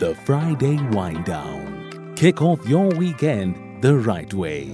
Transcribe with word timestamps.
The 0.00 0.16
Friday 0.24 0.76
Wind 0.90 1.24
Down. 1.24 2.12
Kick 2.16 2.42
off 2.42 2.66
your 2.66 2.88
weekend 2.88 3.80
the 3.80 3.96
right 3.96 4.32
way. 4.34 4.72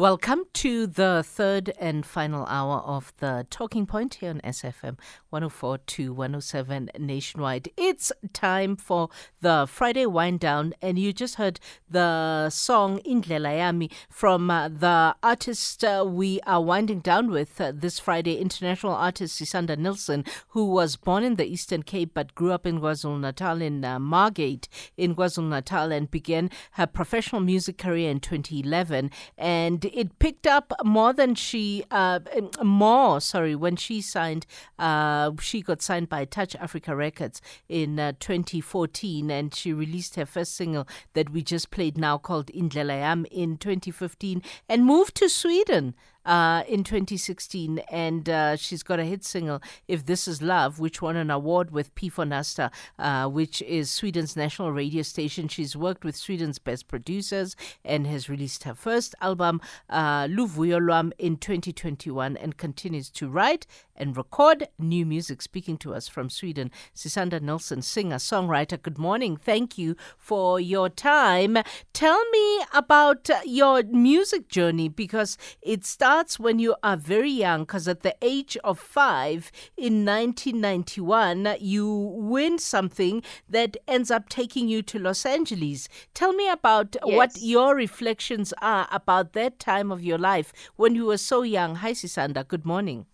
Welcome 0.00 0.44
to 0.54 0.86
the 0.86 1.22
third 1.22 1.74
and 1.78 2.06
final 2.06 2.46
hour 2.46 2.78
of 2.78 3.12
the 3.18 3.46
Talking 3.50 3.84
Point 3.84 4.14
here 4.14 4.30
on 4.30 4.40
SAfm 4.40 4.96
104 5.28 5.76
to 5.76 6.14
107 6.14 6.90
nationwide. 6.98 7.68
It's 7.76 8.10
time 8.32 8.76
for 8.76 9.10
the 9.42 9.66
Friday 9.68 10.06
wind 10.06 10.40
down, 10.40 10.72
and 10.80 10.98
you 10.98 11.12
just 11.12 11.34
heard 11.34 11.60
the 11.86 12.48
song 12.48 13.00
Indlela 13.00 13.52
Yami 13.52 13.92
from 14.08 14.50
uh, 14.50 14.70
the 14.70 15.14
artist 15.22 15.84
uh, 15.84 16.02
we 16.08 16.40
are 16.46 16.62
winding 16.62 17.00
down 17.00 17.30
with 17.30 17.60
uh, 17.60 17.70
this 17.74 17.98
Friday, 17.98 18.38
international 18.38 18.94
artist 18.94 19.38
Sisanda 19.38 19.76
Nilsson, 19.76 20.24
who 20.48 20.64
was 20.64 20.96
born 20.96 21.24
in 21.24 21.36
the 21.36 21.44
Eastern 21.44 21.82
Cape 21.82 22.12
but 22.14 22.34
grew 22.34 22.52
up 22.52 22.66
in 22.66 22.80
KwaZulu 22.80 23.20
Natal 23.20 23.60
in 23.60 23.84
uh, 23.84 23.98
Margate 23.98 24.66
in 24.96 25.14
KwaZulu 25.14 25.50
Natal 25.50 25.92
and 25.92 26.10
began 26.10 26.48
her 26.72 26.86
professional 26.86 27.42
music 27.42 27.76
career 27.76 28.10
in 28.10 28.18
2011. 28.20 29.10
And 29.36 29.89
it 29.92 30.18
picked 30.18 30.46
up 30.46 30.72
more 30.84 31.12
than 31.12 31.34
she, 31.34 31.84
uh, 31.90 32.20
more, 32.62 33.20
sorry, 33.20 33.54
when 33.54 33.76
she 33.76 34.00
signed, 34.00 34.46
uh, 34.78 35.32
she 35.40 35.62
got 35.62 35.82
signed 35.82 36.08
by 36.08 36.24
Touch 36.24 36.54
Africa 36.56 36.94
Records 36.94 37.40
in 37.68 37.98
uh, 37.98 38.12
2014 38.20 39.30
and 39.30 39.54
she 39.54 39.72
released 39.72 40.16
her 40.16 40.26
first 40.26 40.54
single 40.54 40.86
that 41.14 41.30
we 41.30 41.42
just 41.42 41.70
played 41.70 41.98
now 41.98 42.18
called 42.18 42.46
Indlela 42.48 43.00
Yam 43.00 43.26
in 43.30 43.56
2015 43.56 44.42
and 44.68 44.84
moved 44.84 45.14
to 45.16 45.28
Sweden 45.28 45.94
uh, 46.30 46.62
in 46.68 46.84
2016, 46.84 47.80
and 47.90 48.28
uh, 48.28 48.54
she's 48.54 48.84
got 48.84 49.00
a 49.00 49.04
hit 49.04 49.24
single, 49.24 49.60
If 49.88 50.06
This 50.06 50.28
Is 50.28 50.40
Love, 50.40 50.78
which 50.78 51.02
won 51.02 51.16
an 51.16 51.28
award 51.28 51.72
with 51.72 51.92
P4 51.96 52.28
Nästa, 52.28 52.70
uh, 53.00 53.28
which 53.28 53.60
is 53.62 53.90
Sweden's 53.90 54.36
national 54.36 54.70
radio 54.70 55.02
station. 55.02 55.48
She's 55.48 55.74
worked 55.74 56.04
with 56.04 56.14
Sweden's 56.14 56.60
best 56.60 56.86
producers 56.86 57.56
and 57.84 58.06
has 58.06 58.28
released 58.28 58.62
her 58.62 58.74
first 58.74 59.16
album, 59.20 59.60
uh, 59.88 60.26
Luvuyo 60.26 60.78
Lwam, 60.78 61.10
in 61.18 61.36
2021 61.36 62.36
and 62.36 62.56
continues 62.56 63.10
to 63.10 63.28
write 63.28 63.66
and 63.96 64.16
record 64.16 64.68
new 64.78 65.04
music. 65.04 65.42
Speaking 65.42 65.76
to 65.78 65.94
us 65.94 66.06
from 66.06 66.30
Sweden, 66.30 66.70
Sisanda 66.94 67.40
Nilsson, 67.40 67.82
singer, 67.82 68.16
songwriter. 68.16 68.80
Good 68.80 68.98
morning. 68.98 69.36
Thank 69.36 69.76
you 69.76 69.96
for 70.16 70.60
your 70.60 70.88
time. 70.88 71.58
Tell 71.92 72.24
me 72.30 72.60
about 72.72 73.28
your 73.44 73.82
music 73.82 74.48
journey 74.48 74.88
because 74.88 75.36
it 75.60 75.84
started 75.84 76.19
starts 76.20 76.38
when 76.38 76.58
you 76.58 76.74
are 76.82 76.98
very 76.98 77.30
young, 77.30 77.62
because 77.62 77.88
at 77.88 78.02
the 78.02 78.14
age 78.20 78.54
of 78.62 78.78
five 78.78 79.50
in 79.78 80.04
1991, 80.04 81.56
you 81.58 81.88
win 82.14 82.58
something 82.58 83.22
that 83.48 83.78
ends 83.88 84.10
up 84.10 84.28
taking 84.28 84.68
you 84.68 84.82
to 84.82 84.98
Los 84.98 85.24
Angeles. 85.24 85.88
Tell 86.12 86.34
me 86.34 86.46
about 86.50 86.94
yes. 87.06 87.16
what 87.16 87.30
your 87.40 87.74
reflections 87.74 88.52
are 88.60 88.86
about 88.92 89.32
that 89.32 89.58
time 89.58 89.90
of 89.90 90.02
your 90.02 90.18
life 90.18 90.52
when 90.76 90.94
you 90.94 91.06
were 91.06 91.16
so 91.16 91.40
young. 91.40 91.76
Hi, 91.76 91.92
Sisanda. 91.92 92.46
Good 92.46 92.66
morning. 92.66 93.06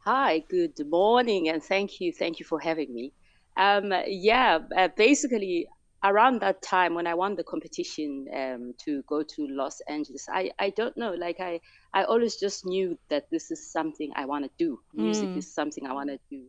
Hi, 0.00 0.40
good 0.50 0.78
morning, 0.86 1.48
and 1.48 1.62
thank 1.62 2.02
you. 2.02 2.12
Thank 2.12 2.38
you 2.38 2.44
for 2.44 2.60
having 2.60 2.92
me. 2.92 3.14
Um, 3.56 3.94
yeah, 4.06 4.58
uh, 4.76 4.88
basically, 4.94 5.68
around 6.04 6.40
that 6.42 6.60
time 6.62 6.94
when 6.94 7.06
I 7.06 7.14
won 7.14 7.34
the 7.34 7.42
competition 7.42 8.26
um, 8.36 8.74
to 8.84 9.02
go 9.08 9.22
to 9.22 9.46
Los 9.48 9.80
Angeles, 9.88 10.28
I, 10.30 10.50
I 10.58 10.70
don't 10.70 10.96
know, 10.96 11.14
like 11.14 11.40
I, 11.40 11.60
I 11.94 12.04
always 12.04 12.36
just 12.36 12.66
knew 12.66 12.98
that 13.08 13.24
this 13.30 13.50
is 13.50 13.72
something 13.72 14.12
I 14.14 14.26
want 14.26 14.44
to 14.44 14.50
do. 14.58 14.78
Music 14.92 15.30
mm. 15.30 15.38
is 15.38 15.52
something 15.52 15.86
I 15.86 15.94
want 15.94 16.10
to 16.10 16.18
do. 16.30 16.44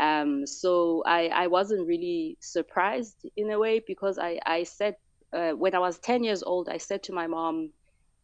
Um, 0.00 0.46
so 0.46 1.02
I, 1.06 1.28
I 1.28 1.46
wasn't 1.46 1.86
really 1.86 2.36
surprised 2.40 3.26
in 3.36 3.50
a 3.50 3.58
way 3.58 3.82
because 3.86 4.18
I, 4.18 4.40
I 4.44 4.64
said, 4.64 4.96
uh, 5.32 5.50
when 5.50 5.74
I 5.74 5.78
was 5.78 5.98
10 5.98 6.24
years 6.24 6.42
old, 6.42 6.68
I 6.68 6.78
said 6.78 7.02
to 7.04 7.12
my 7.12 7.26
mom, 7.26 7.70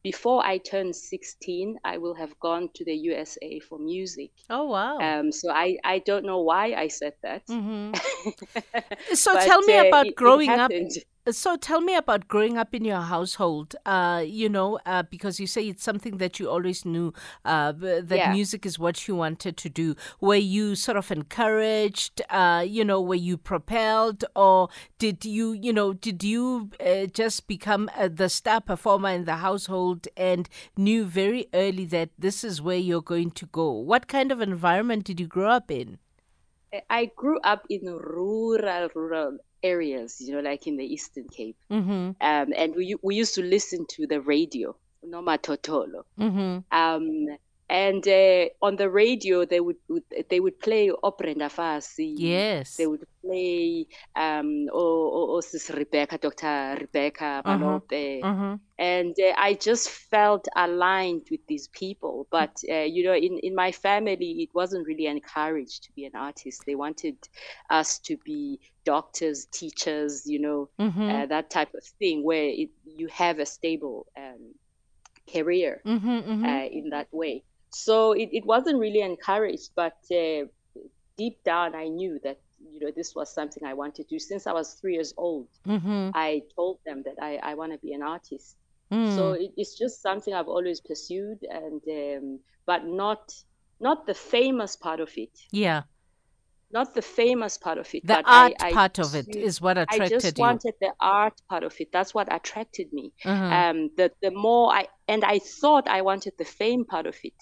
before 0.05 0.45
I 0.45 0.59
turned 0.59 0.95
16, 0.95 1.79
I 1.83 1.97
will 1.97 2.15
have 2.15 2.39
gone 2.39 2.69
to 2.75 2.85
the 2.85 2.93
USA 2.93 3.59
for 3.59 3.79
music. 3.79 4.31
Oh, 4.51 4.67
wow. 4.67 4.99
Um, 4.99 5.33
so 5.33 5.51
I, 5.51 5.79
I 5.83 6.01
don't 6.01 6.27
know 6.27 6.43
why 6.43 6.75
I 6.75 6.89
said 6.89 7.15
that. 7.23 7.47
Mm-hmm. 7.47 7.95
so 9.15 9.33
but, 9.33 9.45
tell 9.45 9.63
me 9.63 9.79
uh, 9.79 9.85
about 9.87 10.07
it, 10.09 10.15
growing 10.15 10.51
it 10.51 10.61
up. 10.61 10.71
So 11.31 11.57
tell 11.57 11.81
me 11.81 11.97
about 11.97 12.29
growing 12.29 12.59
up 12.59 12.75
in 12.75 12.85
your 12.85 13.01
household. 13.01 13.75
Uh, 13.87 14.23
you 14.27 14.47
know, 14.51 14.79
uh, 14.85 15.05
because 15.05 15.41
you 15.41 15.47
say 15.47 15.67
it's 15.67 15.83
something 15.83 16.19
that 16.19 16.39
you 16.39 16.51
always 16.51 16.85
knew 16.85 17.15
uh, 17.47 17.73
that 17.73 18.07
yeah. 18.11 18.31
music 18.31 18.67
is 18.67 18.79
what 18.79 19.09
you 19.09 19.17
wanted 19.17 19.57
to 19.57 19.71
do. 19.71 19.97
Were 20.21 20.35
you 20.35 20.75
sort 20.75 20.99
of 20.99 21.11
encouraged? 21.11 22.21
Uh, 22.29 22.63
you 22.67 22.85
know, 22.85 23.01
were 23.01 23.15
you 23.15 23.39
propelled, 23.39 24.27
or 24.37 24.69
did 24.99 25.25
you, 25.25 25.53
you 25.53 25.73
know, 25.73 25.95
did 25.95 26.23
you 26.23 26.71
uh, 26.79 27.07
just 27.07 27.47
become 27.47 27.89
uh, 27.97 28.11
the 28.13 28.29
star 28.29 28.61
performer 28.61 29.09
in 29.09 29.25
the 29.25 29.37
household 29.37 30.07
and 30.19 30.47
knew 30.77 31.07
very 31.07 31.49
early 31.55 31.87
that 31.87 32.11
this 32.19 32.45
is 32.45 32.61
where 32.61 32.77
you're 32.77 33.01
going 33.01 33.31
to 33.31 33.47
go? 33.47 33.71
What 33.71 34.09
kind 34.09 34.31
of 34.31 34.43
environment 34.43 35.05
did 35.05 35.21
you 35.21 35.27
grow 35.27 35.49
up 35.49 35.71
in? 35.71 35.97
I 36.91 37.11
grew 37.17 37.39
up 37.41 37.65
in 37.71 37.87
rural, 37.87 38.89
rural 38.95 39.39
areas, 39.65 40.21
you 40.21 40.35
know, 40.35 40.41
like 40.41 40.67
in 40.67 40.77
the 40.77 40.85
Eastern 40.85 41.27
Cape. 41.29 41.57
Mm-hmm. 41.71 42.11
Um, 42.21 42.53
and 42.57 42.75
we 42.77 42.97
we 43.03 43.17
used 43.17 43.35
to 43.35 43.43
listen 43.43 43.87
to 43.97 44.07
the 44.07 44.21
radio, 44.21 44.77
Noma 45.03 45.39
Totolo. 45.39 46.05
Mm-hmm. 46.21 46.59
Um, 46.71 47.39
and 47.69 48.07
uh, 48.07 48.47
on 48.61 48.77
the 48.77 48.91
radio 48.91 49.45
they 49.45 49.61
would, 49.61 49.77
they 50.29 50.39
would 50.39 50.61
play 50.61 50.91
uBrenda 50.91 51.51
Fassie. 51.51 52.15
Yes. 52.17 52.77
They 52.77 52.87
would 52.87 53.07
play 53.23 53.87
um 54.15 54.67
or, 54.71 55.39
or, 55.39 55.43
Rebecca, 55.71 56.19
Dr. 56.19 56.77
Rebecca 56.81 57.43
uh-huh. 57.45 57.81
Uh-huh. 57.91 58.57
And 58.79 59.15
uh, 59.19 59.33
I 59.39 59.55
just 59.55 59.89
felt 59.89 60.47
aligned 60.57 61.29
with 61.31 61.47
these 61.47 61.69
people. 61.69 62.27
But 62.31 62.63
uh, 62.71 62.81
you 62.81 63.05
know, 63.05 63.15
in, 63.15 63.39
in 63.39 63.55
my 63.55 63.73
family 63.73 64.43
it 64.43 64.51
wasn't 64.55 64.87
really 64.87 65.07
encouraged 65.07 65.85
to 65.85 65.93
be 65.93 66.05
an 66.05 66.15
artist. 66.15 66.65
They 66.67 66.75
wanted 66.75 67.17
us 67.71 67.99
to 68.01 68.19
be 68.19 68.61
doctors, 68.85 69.47
teachers, 69.47 70.27
you 70.27 70.41
know, 70.41 70.69
mm-hmm. 70.79 71.03
Uh, 71.03 71.27
that 71.27 71.49
type 71.49 71.73
of 71.75 71.85
thing 71.99 72.23
where 72.23 72.45
it, 72.45 72.71
you 72.85 73.07
have 73.09 73.39
a 73.39 73.47
stable 73.47 74.07
um, 74.17 74.55
career 75.33 75.81
mm-hmm, 75.87 76.09
mm-hmm. 76.09 76.45
Uh, 76.45 76.67
in 76.67 76.91
that 76.91 77.09
way 77.11 77.43
so 77.75 78.13
it, 78.13 78.29
it 78.33 78.45
wasn't 78.45 78.79
really 78.79 79.01
encouraged 79.01 79.71
but 79.75 79.97
uh, 80.13 80.45
deep 81.17 81.43
down 81.45 81.75
i 81.75 81.89
knew 81.89 82.19
that 82.23 82.39
you 82.73 82.81
know 82.81 82.91
this 82.95 83.15
was 83.15 83.33
something 83.33 83.65
i 83.65 83.75
wanted 83.75 84.09
to 84.09 84.15
do 84.15 84.19
since 84.19 84.47
i 84.47 84.53
was 84.53 84.75
three 84.75 84.95
years 84.95 85.15
old 85.17 85.49
mm-hmm. 85.67 86.11
i 86.15 86.43
told 86.57 86.79
them 86.87 87.03
that 87.05 87.17
i, 87.23 87.37
I 87.43 87.55
want 87.55 87.73
to 87.73 87.79
be 87.79 87.93
an 87.93 88.03
artist 88.03 88.57
mm. 88.91 89.15
so 89.15 89.33
it, 89.33 89.53
it's 89.57 89.77
just 89.77 90.03
something 90.03 90.33
i've 90.35 90.49
always 90.49 90.81
pursued 90.81 91.39
and 91.49 91.81
um, 91.89 92.41
but 92.67 92.87
not 92.87 93.33
not 93.81 94.07
the 94.07 94.15
famous 94.15 94.77
part 94.77 95.01
of 95.01 95.11
it 95.17 95.37
yeah 95.51 95.83
not 96.75 96.93
the 96.93 97.03
famous 97.03 97.57
part 97.57 97.79
of 97.79 97.89
it. 97.95 98.05
The 98.05 98.17
art 98.17 98.53
I, 98.61 98.69
I 98.69 98.73
part 98.73 98.99
of 98.99 99.15
it 99.15 99.35
is 99.35 99.61
what 99.61 99.79
attracted 99.79 100.11
you. 100.11 100.17
I 100.17 100.21
just 100.21 100.39
wanted 100.39 100.75
the 100.81 100.93
art 101.01 101.41
part 101.49 101.63
of 101.63 101.75
it. 101.79 101.93
That's 101.93 102.13
what 102.13 102.27
attracted 102.35 102.93
me. 102.93 103.13
Uh-huh. 103.25 103.45
Um, 103.45 103.91
the 103.97 104.11
the 104.21 104.33
more 104.33 104.73
I 104.73 104.89
and 105.07 105.25
I 105.25 105.39
thought 105.39 105.87
I 105.87 106.03
wanted 106.03 106.33
the 106.37 106.45
fame 106.45 106.85
part 106.85 107.07
of 107.07 107.17
it 107.23 107.39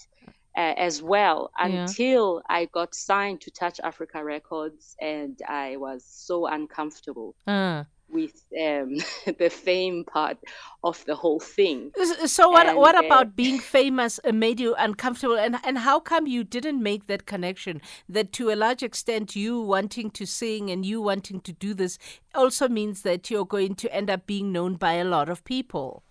uh, 0.57 0.75
as 0.77 1.03
well 1.03 1.51
until 1.59 2.43
yeah. 2.49 2.57
I 2.57 2.65
got 2.67 2.95
signed 2.95 3.41
to 3.43 3.51
Touch 3.51 3.81
Africa 3.81 4.23
Records, 4.23 4.97
and 5.01 5.41
I 5.49 5.77
was 5.77 6.05
so 6.05 6.47
uncomfortable. 6.47 7.35
Uh 7.47 7.85
with 8.13 8.45
um, 8.61 8.99
the 9.39 9.49
fame 9.51 10.05
part 10.05 10.39
of 10.85 11.05
the 11.07 11.15
whole 11.15 11.41
thing. 11.41 11.91
So 12.27 12.51
what 12.51 12.69
and, 12.69 12.77
what 12.77 12.95
uh, 12.95 13.07
about 13.07 13.35
being 13.37 13.59
famous 13.59 14.21
made 14.33 14.61
you 14.61 14.75
uncomfortable 14.77 15.39
and 15.39 15.57
and 15.65 15.79
how 15.79 15.99
come 15.99 16.27
you 16.27 16.45
didn't 16.45 16.83
make 16.83 17.07
that 17.07 17.27
connection 17.27 17.81
that 18.09 18.33
to 18.35 18.51
a 18.51 18.57
large 18.57 18.83
extent 18.83 19.35
you 19.35 19.61
wanting 19.61 20.11
to 20.11 20.27
sing 20.27 20.71
and 20.71 20.85
you 20.85 21.01
wanting 21.01 21.41
to 21.41 21.53
do 21.53 21.75
this 21.75 21.99
also 22.35 22.69
means 22.69 23.03
that 23.03 23.31
you're 23.31 23.47
going 23.47 23.75
to 23.77 23.93
end 23.95 24.11
up 24.11 24.27
being 24.27 24.53
known 24.53 24.75
by 24.75 24.95
a 24.95 25.05
lot 25.05 25.29
of 25.29 25.45
people. 25.45 26.03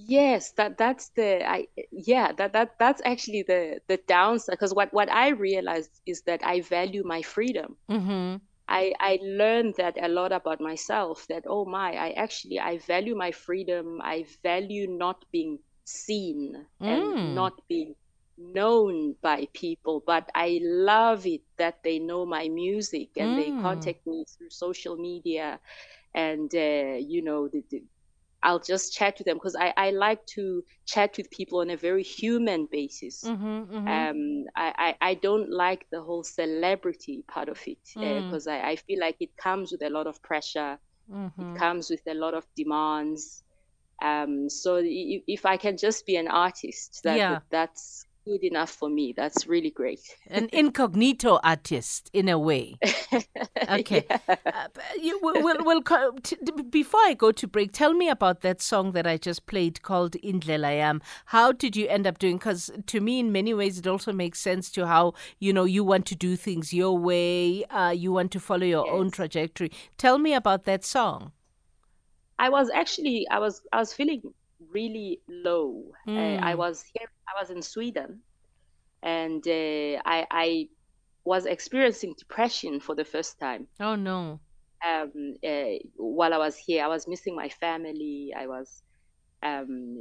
Yes, 0.00 0.52
that 0.52 0.78
that's 0.78 1.10
the 1.10 1.48
I 1.48 1.66
yeah 1.90 2.32
that 2.32 2.52
that 2.52 2.78
that's 2.78 3.02
actually 3.04 3.42
the 3.42 3.80
the 3.88 3.98
downside 4.06 4.54
because 4.54 4.74
what 4.74 4.92
what 4.92 5.10
I 5.10 5.30
realized 5.30 5.90
is 6.06 6.22
that 6.22 6.40
I 6.44 6.60
value 6.60 7.02
my 7.04 7.22
freedom. 7.22 7.76
Mm-hmm. 7.90 8.36
I, 8.68 8.92
I 9.00 9.18
learned 9.22 9.74
that 9.78 9.96
a 10.00 10.08
lot 10.08 10.32
about 10.32 10.60
myself 10.60 11.26
that 11.28 11.44
oh 11.46 11.64
my 11.64 11.92
i 11.96 12.10
actually 12.10 12.58
i 12.60 12.78
value 12.78 13.14
my 13.16 13.32
freedom 13.32 14.00
i 14.02 14.24
value 14.42 14.86
not 14.86 15.24
being 15.32 15.58
seen 15.84 16.66
mm. 16.80 16.86
and 16.86 17.34
not 17.34 17.54
being 17.68 17.94
known 18.36 19.14
by 19.22 19.48
people 19.54 20.02
but 20.06 20.28
i 20.34 20.60
love 20.62 21.26
it 21.26 21.42
that 21.56 21.82
they 21.82 21.98
know 21.98 22.26
my 22.26 22.48
music 22.48 23.10
and 23.16 23.32
mm. 23.32 23.36
they 23.36 23.50
contact 23.52 24.06
me 24.06 24.24
through 24.26 24.50
social 24.50 24.96
media 24.96 25.58
and 26.14 26.54
uh, 26.54 26.96
you 26.98 27.22
know 27.22 27.48
the, 27.48 27.62
the, 27.70 27.82
I'll 28.42 28.60
just 28.60 28.94
chat 28.94 29.16
with 29.18 29.26
them 29.26 29.36
because 29.36 29.56
I, 29.56 29.74
I 29.76 29.90
like 29.90 30.24
to 30.26 30.62
chat 30.86 31.16
with 31.16 31.30
people 31.30 31.60
on 31.60 31.70
a 31.70 31.76
very 31.76 32.02
human 32.02 32.68
basis. 32.70 33.24
Mm-hmm, 33.24 33.46
mm-hmm. 33.46 33.88
Um, 33.88 34.44
I, 34.54 34.94
I, 35.00 35.10
I, 35.10 35.14
don't 35.14 35.50
like 35.50 35.86
the 35.90 36.00
whole 36.00 36.22
celebrity 36.22 37.24
part 37.26 37.48
of 37.48 37.60
it 37.66 37.78
because 37.94 38.46
uh, 38.46 38.52
mm. 38.52 38.64
I, 38.64 38.70
I 38.70 38.76
feel 38.76 39.00
like 39.00 39.16
it 39.18 39.36
comes 39.36 39.72
with 39.72 39.82
a 39.82 39.90
lot 39.90 40.06
of 40.06 40.22
pressure. 40.22 40.78
Mm-hmm. 41.12 41.56
It 41.56 41.58
comes 41.58 41.90
with 41.90 42.02
a 42.06 42.14
lot 42.14 42.34
of 42.34 42.46
demands. 42.54 43.42
Um, 44.00 44.48
so 44.48 44.76
if, 44.76 45.22
if 45.26 45.44
I 45.44 45.56
can 45.56 45.76
just 45.76 46.06
be 46.06 46.16
an 46.16 46.28
artist, 46.28 47.00
that, 47.02 47.18
yeah. 47.18 47.40
that's 47.50 48.06
good 48.28 48.44
enough 48.44 48.70
for 48.70 48.90
me. 48.90 49.14
That's 49.16 49.46
really 49.46 49.70
great. 49.70 50.00
An 50.28 50.48
incognito 50.52 51.40
artist, 51.42 52.10
in 52.12 52.28
a 52.28 52.38
way. 52.38 52.76
Okay. 53.68 54.06
Yeah. 54.08 54.18
Uh, 54.46 54.68
you, 54.98 55.18
we'll, 55.20 55.62
we'll, 55.62 55.82
t- 56.22 56.36
before 56.70 57.00
I 57.00 57.12
go 57.12 57.32
to 57.32 57.46
break, 57.46 57.72
tell 57.72 57.92
me 57.92 58.08
about 58.08 58.40
that 58.40 58.62
song 58.62 58.92
that 58.92 59.06
I 59.06 59.18
just 59.18 59.44
played 59.44 59.82
called 59.82 60.12
Indlela 60.24 60.74
Yam. 60.74 61.02
How 61.26 61.52
did 61.52 61.76
you 61.76 61.86
end 61.88 62.06
up 62.06 62.18
doing? 62.18 62.38
Because 62.38 62.70
to 62.86 63.00
me, 63.00 63.18
in 63.18 63.30
many 63.30 63.52
ways, 63.52 63.78
it 63.78 63.86
also 63.86 64.10
makes 64.10 64.40
sense 64.40 64.70
to 64.70 64.86
how 64.86 65.12
you 65.38 65.52
know 65.52 65.64
you 65.64 65.84
want 65.84 66.06
to 66.06 66.16
do 66.16 66.34
things 66.34 66.72
your 66.72 66.96
way. 66.96 67.64
Uh, 67.64 67.90
you 67.90 68.10
want 68.10 68.30
to 68.32 68.40
follow 68.40 68.64
your 68.64 68.86
yes. 68.86 68.94
own 68.94 69.10
trajectory. 69.10 69.70
Tell 69.98 70.18
me 70.18 70.32
about 70.32 70.64
that 70.64 70.82
song. 70.84 71.32
I 72.38 72.48
was 72.48 72.70
actually 72.70 73.26
I 73.30 73.38
was 73.38 73.60
I 73.72 73.78
was 73.80 73.92
feeling 73.92 74.22
really 74.72 75.20
low. 75.28 75.84
Mm. 76.06 76.16
Uh, 76.16 76.46
I 76.46 76.52
hmm. 76.52 76.58
was 76.58 76.84
here. 76.94 77.08
I 77.28 77.40
was 77.40 77.50
in 77.50 77.62
Sweden, 77.62 78.20
and 79.02 79.46
uh, 79.46 80.00
I, 80.04 80.26
I 80.30 80.68
was 81.24 81.46
experiencing 81.46 82.14
depression 82.18 82.80
for 82.80 82.94
the 82.94 83.04
first 83.04 83.38
time. 83.38 83.66
Oh 83.80 83.94
no! 83.94 84.40
Um, 84.86 85.34
uh, 85.44 85.78
while 85.96 86.34
I 86.34 86.38
was 86.38 86.56
here, 86.56 86.84
I 86.84 86.88
was 86.88 87.06
missing 87.08 87.34
my 87.34 87.48
family. 87.48 88.32
I 88.36 88.46
was, 88.46 88.82
um, 89.42 89.96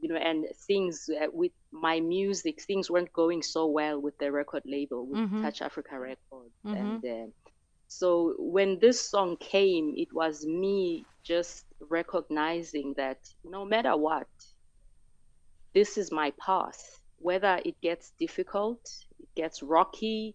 you 0.00 0.08
know, 0.08 0.16
and 0.16 0.46
things 0.66 1.08
uh, 1.20 1.26
with 1.32 1.52
my 1.70 2.00
music, 2.00 2.62
things 2.62 2.90
weren't 2.90 3.12
going 3.12 3.42
so 3.42 3.66
well 3.66 4.00
with 4.00 4.18
the 4.18 4.32
record 4.32 4.62
label, 4.66 5.06
with 5.06 5.20
mm-hmm. 5.20 5.42
Touch 5.42 5.62
Africa 5.62 5.98
Records, 5.98 6.54
mm-hmm. 6.66 6.76
and 6.76 7.04
uh, 7.04 7.30
so 7.88 8.34
when 8.38 8.78
this 8.80 8.98
song 8.98 9.36
came, 9.36 9.92
it 9.96 10.12
was 10.12 10.46
me 10.46 11.04
just 11.22 11.64
recognizing 11.90 12.94
that 12.96 13.18
no 13.44 13.64
matter 13.64 13.96
what, 13.96 14.28
this 15.74 15.96
is 15.96 16.12
my 16.12 16.32
path. 16.38 17.00
Whether 17.18 17.60
it 17.64 17.80
gets 17.80 18.12
difficult, 18.18 18.80
it 19.20 19.28
gets 19.36 19.62
rocky, 19.62 20.34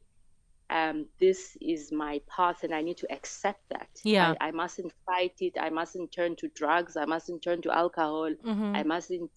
um, 0.69 1.05
this 1.19 1.57
is 1.61 1.91
my 1.91 2.21
path 2.27 2.63
and 2.63 2.73
I 2.73 2.81
need 2.81 2.97
to 2.97 3.11
accept 3.11 3.61
that. 3.69 3.89
Yeah. 4.03 4.35
I, 4.39 4.47
I 4.47 4.51
mustn't 4.51 4.93
fight 5.05 5.35
it. 5.39 5.53
I 5.59 5.69
mustn't 5.69 6.11
turn 6.11 6.35
to 6.37 6.49
drugs. 6.49 6.97
I 6.97 7.05
mustn't 7.05 7.41
turn 7.41 7.61
to 7.63 7.71
alcohol. 7.71 8.33
Mm-hmm. 8.45 8.75
I 8.75 8.83
mustn't 8.83 9.31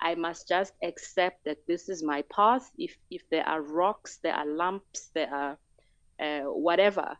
I 0.00 0.14
must 0.14 0.46
just 0.46 0.74
accept 0.82 1.44
that 1.46 1.66
this 1.66 1.88
is 1.88 2.02
my 2.02 2.22
path. 2.22 2.70
If 2.78 2.96
if 3.10 3.22
there 3.30 3.48
are 3.48 3.62
rocks, 3.62 4.18
there 4.22 4.34
are 4.34 4.46
lumps, 4.46 5.10
there 5.14 5.32
are 5.32 5.58
uh, 6.20 6.50
whatever, 6.50 7.16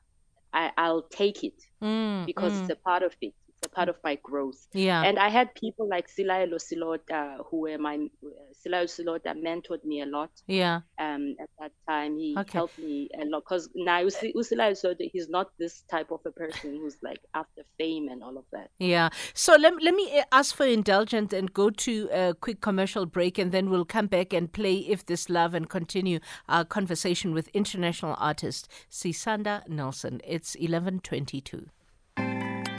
I, 0.52 0.72
I'll 0.76 1.02
take 1.02 1.44
it 1.44 1.60
mm, 1.82 2.26
because 2.26 2.52
mm. 2.52 2.62
it's 2.62 2.70
a 2.70 2.76
part 2.76 3.02
of 3.02 3.14
it 3.20 3.34
part 3.76 3.88
of 3.90 3.96
my 4.02 4.18
growth. 4.22 4.66
Yeah. 4.72 5.02
And 5.02 5.18
I 5.18 5.28
had 5.28 5.54
people 5.54 5.86
like 5.88 6.06
Silaelo 6.08 6.58
Silota 6.68 7.44
who 7.48 7.60
were 7.60 7.78
my 7.78 7.96
uh, 7.96 8.28
Silaelo 8.58 8.88
Silota 8.96 9.30
mentored 9.46 9.84
me 9.84 10.00
a 10.00 10.06
lot. 10.06 10.30
Yeah. 10.46 10.80
Um, 10.98 11.36
at 11.38 11.50
that 11.60 11.72
time 11.88 12.18
he 12.18 12.34
okay. 12.38 12.58
helped 12.58 12.78
me 12.78 13.10
a 13.20 13.24
lot 13.26 13.42
because 13.44 13.68
now 13.74 14.00
Silaelo 14.04 14.74
Silota 14.80 15.10
he's 15.12 15.28
not 15.28 15.50
this 15.58 15.84
type 15.90 16.10
of 16.10 16.20
a 16.24 16.30
person 16.30 16.78
who's 16.80 16.96
like 17.02 17.20
after 17.34 17.62
fame 17.78 18.08
and 18.08 18.22
all 18.22 18.38
of 18.38 18.44
that. 18.52 18.70
Yeah. 18.78 19.10
So 19.34 19.56
let 19.56 19.74
let 19.82 19.94
me 19.94 20.18
uh, 20.18 20.24
ask 20.32 20.56
for 20.56 20.66
indulgence 20.66 21.34
and 21.34 21.52
go 21.52 21.68
to 21.70 22.08
a 22.12 22.34
quick 22.34 22.62
commercial 22.62 23.04
break 23.04 23.38
and 23.38 23.52
then 23.52 23.68
we'll 23.68 23.84
come 23.84 24.06
back 24.06 24.32
and 24.32 24.50
play 24.50 24.76
If 24.76 25.04
This 25.04 25.28
Love 25.28 25.52
and 25.54 25.68
continue 25.68 26.18
our 26.48 26.64
conversation 26.64 27.34
with 27.34 27.48
international 27.48 28.16
artist 28.18 28.68
Sisanda 28.90 29.68
Nilsson. 29.68 30.22
It's 30.24 30.54
eleven 30.54 31.00
twenty 31.00 31.42
two 31.42 31.66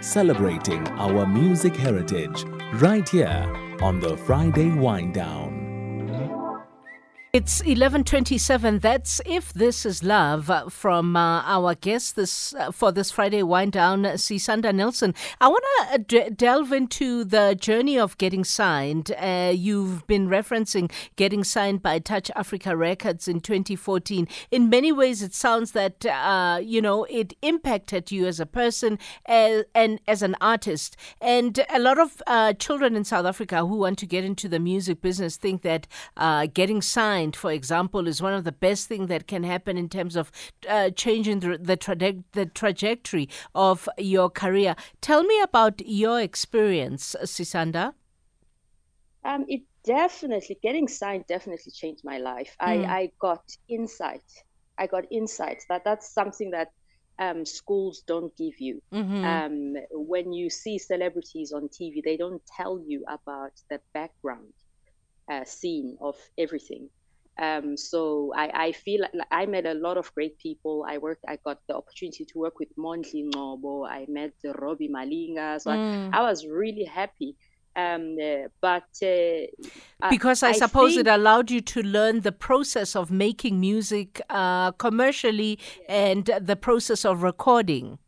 celebrating 0.02 0.88
our 0.90 1.26
music 1.26 1.76
heritage 1.76 2.46
right 2.76 3.08
here 3.08 3.52
on 3.82 4.00
the 4.00 4.16
Friday 4.18 4.72
Wind 4.72 5.14
Down. 5.14 5.67
It's 7.38 7.62
11:27. 7.62 8.81
That's 8.81 9.22
if 9.24 9.54
this 9.54 9.86
is 9.86 10.04
love 10.04 10.50
uh, 10.50 10.69
from 10.69 11.16
uh, 11.16 11.44
our 11.45 11.75
guest 11.75 12.16
this 12.16 12.56
uh, 12.56 12.72
for 12.72 12.92
this 12.92 13.12
Friday 13.12 13.44
wind 13.44 13.74
down, 13.74 14.18
See 14.18 14.38
Sisanda 14.38 14.74
Nilsson. 14.74 15.13
I 15.39 15.48
want 15.48 15.63
to 15.63 15.94
uh, 15.94 15.98
d- 15.98 16.30
delve 16.31 16.74
into 16.74 17.24
the 17.24 17.56
journey 17.56 18.00
of 18.00 18.18
getting 18.18 18.44
signed. 18.44 19.12
Uh, 19.12 19.54
you've 19.56 20.07
been 20.07 20.28
referencing 20.28 20.92
getting 21.16 21.44
signed 21.44 21.84
by 21.84 22.00
Touch 22.00 22.31
Africa 22.36 22.75
Records 22.75 23.28
in 23.28 23.42
2014. 23.42 24.28
In 24.50 24.68
many 24.68 24.92
ways, 24.92 25.22
it 25.22 25.36
sounds 25.36 25.74
that 25.74 26.07
uh, 26.07 26.60
you 26.63 26.81
know 26.81 27.04
it 27.04 27.36
impacted 27.44 28.12
you 28.12 28.25
as 28.25 28.40
a 28.40 28.48
person 28.48 28.98
as, 29.28 29.63
and 29.75 30.01
as 30.07 30.24
an 30.24 30.36
artist. 30.42 30.98
And 31.22 31.63
a 31.69 31.78
lot 31.78 32.00
of 32.00 32.57
children 32.57 32.95
in 32.95 33.04
South 33.04 33.28
Africa 33.28 33.60
who 33.60 33.78
want 33.78 34.00
to 34.00 34.07
get 34.07 34.24
into 34.24 34.50
the 34.50 34.60
music 34.60 35.01
business 35.01 35.38
think 35.38 35.62
that 35.62 35.86
getting 36.56 36.81
signed 36.81 37.27
mind, 37.28 37.36
for 37.36 37.52
example, 37.52 38.08
is 38.08 38.22
one 38.22 38.34
of 38.34 38.44
the 38.44 38.52
best 38.52 38.88
things 38.88 39.08
that 39.10 39.28
can 39.28 39.44
happen 39.44 39.78
in 39.78 39.90
terms 39.90 40.16
of 40.16 40.32
uh, 40.70 40.90
changing 40.92 41.40
the, 41.40 41.58
the, 41.58 41.76
tra- 41.76 42.24
the 42.34 42.46
trajectory 42.46 43.30
of 43.54 43.90
your 43.98 44.30
career. 44.30 44.76
Tell 45.02 45.24
me 45.24 45.42
about 45.42 45.82
your 45.86 46.22
experience, 46.22 47.16
Sisanda. 47.24 47.94
Um, 49.26 49.46
it 49.48 49.62
definitely, 49.84 50.58
getting 50.62 50.88
signed 50.88 51.26
definitely 51.28 51.72
changed 51.72 52.04
my 52.04 52.18
life. 52.18 52.56
Mm. 52.62 52.68
I, 52.68 52.78
hmm. 52.78 52.86
I 52.86 53.12
got 53.20 53.44
insight. 53.68 54.44
I 54.80 54.88
got 54.88 55.06
insight 55.12 55.64
that 55.70 55.84
that's 55.84 56.14
something 56.14 56.52
that 56.52 56.72
um, 57.20 57.46
schools 57.46 58.04
don't 58.06 58.36
give 58.38 58.60
you. 58.60 58.80
Mm-hmm. 58.94 59.26
Um, 59.26 59.74
when 59.92 60.32
you 60.32 60.50
see 60.52 60.78
celebrities 60.78 61.52
on 61.52 61.68
TV, 61.68 62.04
they 62.04 62.16
don't 62.16 62.44
tell 62.46 62.80
you 62.80 63.04
about 63.08 63.54
the 63.72 63.80
background 63.94 64.54
uh, 65.32 65.44
scene 65.46 65.98
of 66.00 66.16
everything. 66.38 66.90
Um, 67.39 67.78
so 67.78 68.34
I, 68.36 68.68
I 68.68 68.72
feel 68.72 69.01
like 69.01 69.28
I 69.31 69.45
met 69.45 69.66
a 69.66 69.75
lot 69.75 69.98
of 69.98 70.13
great 70.16 70.39
people. 70.39 70.86
I 70.88 70.98
worked, 70.98 71.24
I 71.28 71.38
got 71.45 71.60
the 71.68 71.75
opportunity 71.75 72.25
to 72.25 72.39
work 72.39 72.60
with 72.60 72.75
Mondli 72.78 73.30
Ngcobo. 73.30 73.88
I 73.88 74.06
met 74.10 74.34
Robbie 74.44 74.89
Malinga. 74.89 75.62
So 75.62 75.72
mm. 75.72 76.10
I, 76.13 76.19
I, 76.19 76.22
was 76.24 76.48
really 76.48 76.86
happy. 76.86 77.36
Um, 77.75 78.18
uh, 78.19 78.48
but 78.60 78.89
uh, 79.04 80.10
because 80.10 80.42
I, 80.42 80.50
I 80.50 80.51
suppose 80.54 80.95
think, 80.95 81.06
it 81.06 81.12
allowed 81.12 81.51
you 81.51 81.62
to 81.62 81.84
learn 81.84 82.22
the 82.22 82.31
process 82.31 82.95
of 82.95 83.12
making 83.12 83.60
music 83.60 84.19
uh, 84.31 84.72
commercially 84.72 85.60
and 85.88 86.25
the 86.42 86.56
process 86.56 87.06
of 87.06 87.22
recording. 87.22 88.00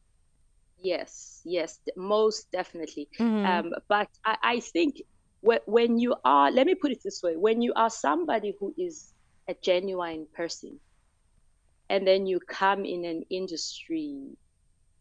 Yes, 0.82 1.42
yes, 1.46 1.80
most 1.96 2.52
definitely. 2.52 3.10
Mm-hmm. 3.20 3.46
Um, 3.46 3.74
but 3.88 4.08
I, 4.26 4.38
I 4.42 4.60
think 4.60 5.04
when 5.42 6.00
you 6.00 6.16
are, 6.26 6.50
let 6.50 6.66
me 6.66 6.74
put 6.74 6.92
it 6.92 7.04
this 7.04 7.22
way: 7.22 7.36
when 7.36 7.62
you 7.62 7.72
are 7.76 7.92
somebody 7.92 8.56
who 8.60 8.74
is 8.76 9.14
a 9.50 9.56
genuine 9.62 10.28
person. 10.34 10.80
And 11.90 12.08
then 12.08 12.28
you 12.28 12.40
come 12.40 12.86
in 12.86 13.04
an 13.04 13.24
industry 13.32 14.38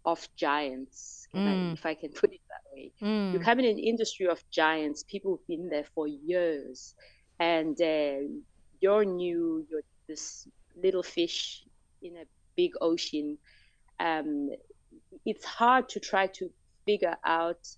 of 0.07 0.26
giants, 0.37 1.28
mm. 1.35 1.47
I, 1.47 1.73
if 1.75 1.85
I 1.85 1.95
can 1.95 2.11
put 2.21 2.33
it 2.33 2.40
that 2.49 2.62
way. 2.73 2.93
Mm. 3.02 3.35
You 3.35 3.40
come 3.40 3.59
in 3.61 3.67
an 3.67 3.78
industry 3.78 4.26
of 4.26 4.43
giants, 4.50 5.05
people 5.05 5.33
who've 5.33 5.47
been 5.47 5.69
there 5.69 5.85
for 5.95 6.07
years, 6.07 6.95
and 7.38 7.81
uh, 7.81 8.26
you're 8.81 9.05
new, 9.05 9.67
you're 9.71 9.83
this 10.09 10.49
little 10.83 11.02
fish 11.02 11.62
in 12.02 12.17
a 12.17 12.25
big 12.57 12.73
ocean. 12.81 13.37
Um, 14.00 14.49
it's 15.26 15.45
hard 15.45 15.90
to 15.90 16.00
try 16.00 16.28
to 16.38 16.50
figure 16.87 17.17
out 17.25 17.69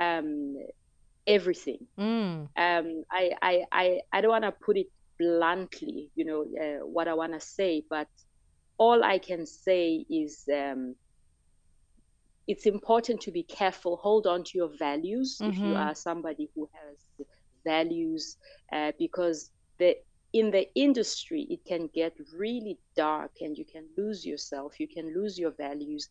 um, 0.00 0.56
everything. 1.28 1.86
Mm. 1.96 2.48
Um, 2.56 3.04
I, 3.12 3.32
I, 3.40 3.64
I, 3.70 4.00
I 4.12 4.20
don't 4.20 4.30
want 4.30 4.44
to 4.44 4.52
put 4.52 4.76
it 4.76 4.88
bluntly, 5.18 6.10
you 6.14 6.24
know, 6.24 6.42
uh, 6.42 6.86
what 6.86 7.08
I 7.08 7.14
want 7.14 7.32
to 7.32 7.40
say, 7.40 7.84
but 7.88 8.08
all 8.78 9.02
I 9.02 9.18
can 9.18 9.46
say 9.46 10.04
is 10.08 10.48
um, 10.52 10.94
it's 12.46 12.66
important 12.66 13.20
to 13.22 13.32
be 13.32 13.42
careful, 13.42 13.96
hold 13.96 14.26
on 14.26 14.44
to 14.44 14.58
your 14.58 14.70
values 14.78 15.38
mm-hmm. 15.40 15.50
if 15.50 15.58
you 15.58 15.64
mm-hmm. 15.64 15.88
are 15.88 15.94
somebody 15.94 16.48
who 16.54 16.68
has 16.72 17.26
values, 17.64 18.36
uh, 18.72 18.92
because 18.98 19.50
the 19.78 19.96
in 20.32 20.50
the 20.50 20.68
industry 20.74 21.46
it 21.48 21.64
can 21.64 21.88
get 21.94 22.14
really 22.36 22.78
dark 22.94 23.30
and 23.40 23.56
you 23.56 23.64
can 23.64 23.84
lose 23.96 24.26
yourself 24.26 24.78
you 24.78 24.86
can 24.86 25.14
lose 25.14 25.38
your 25.38 25.52
values 25.52 26.10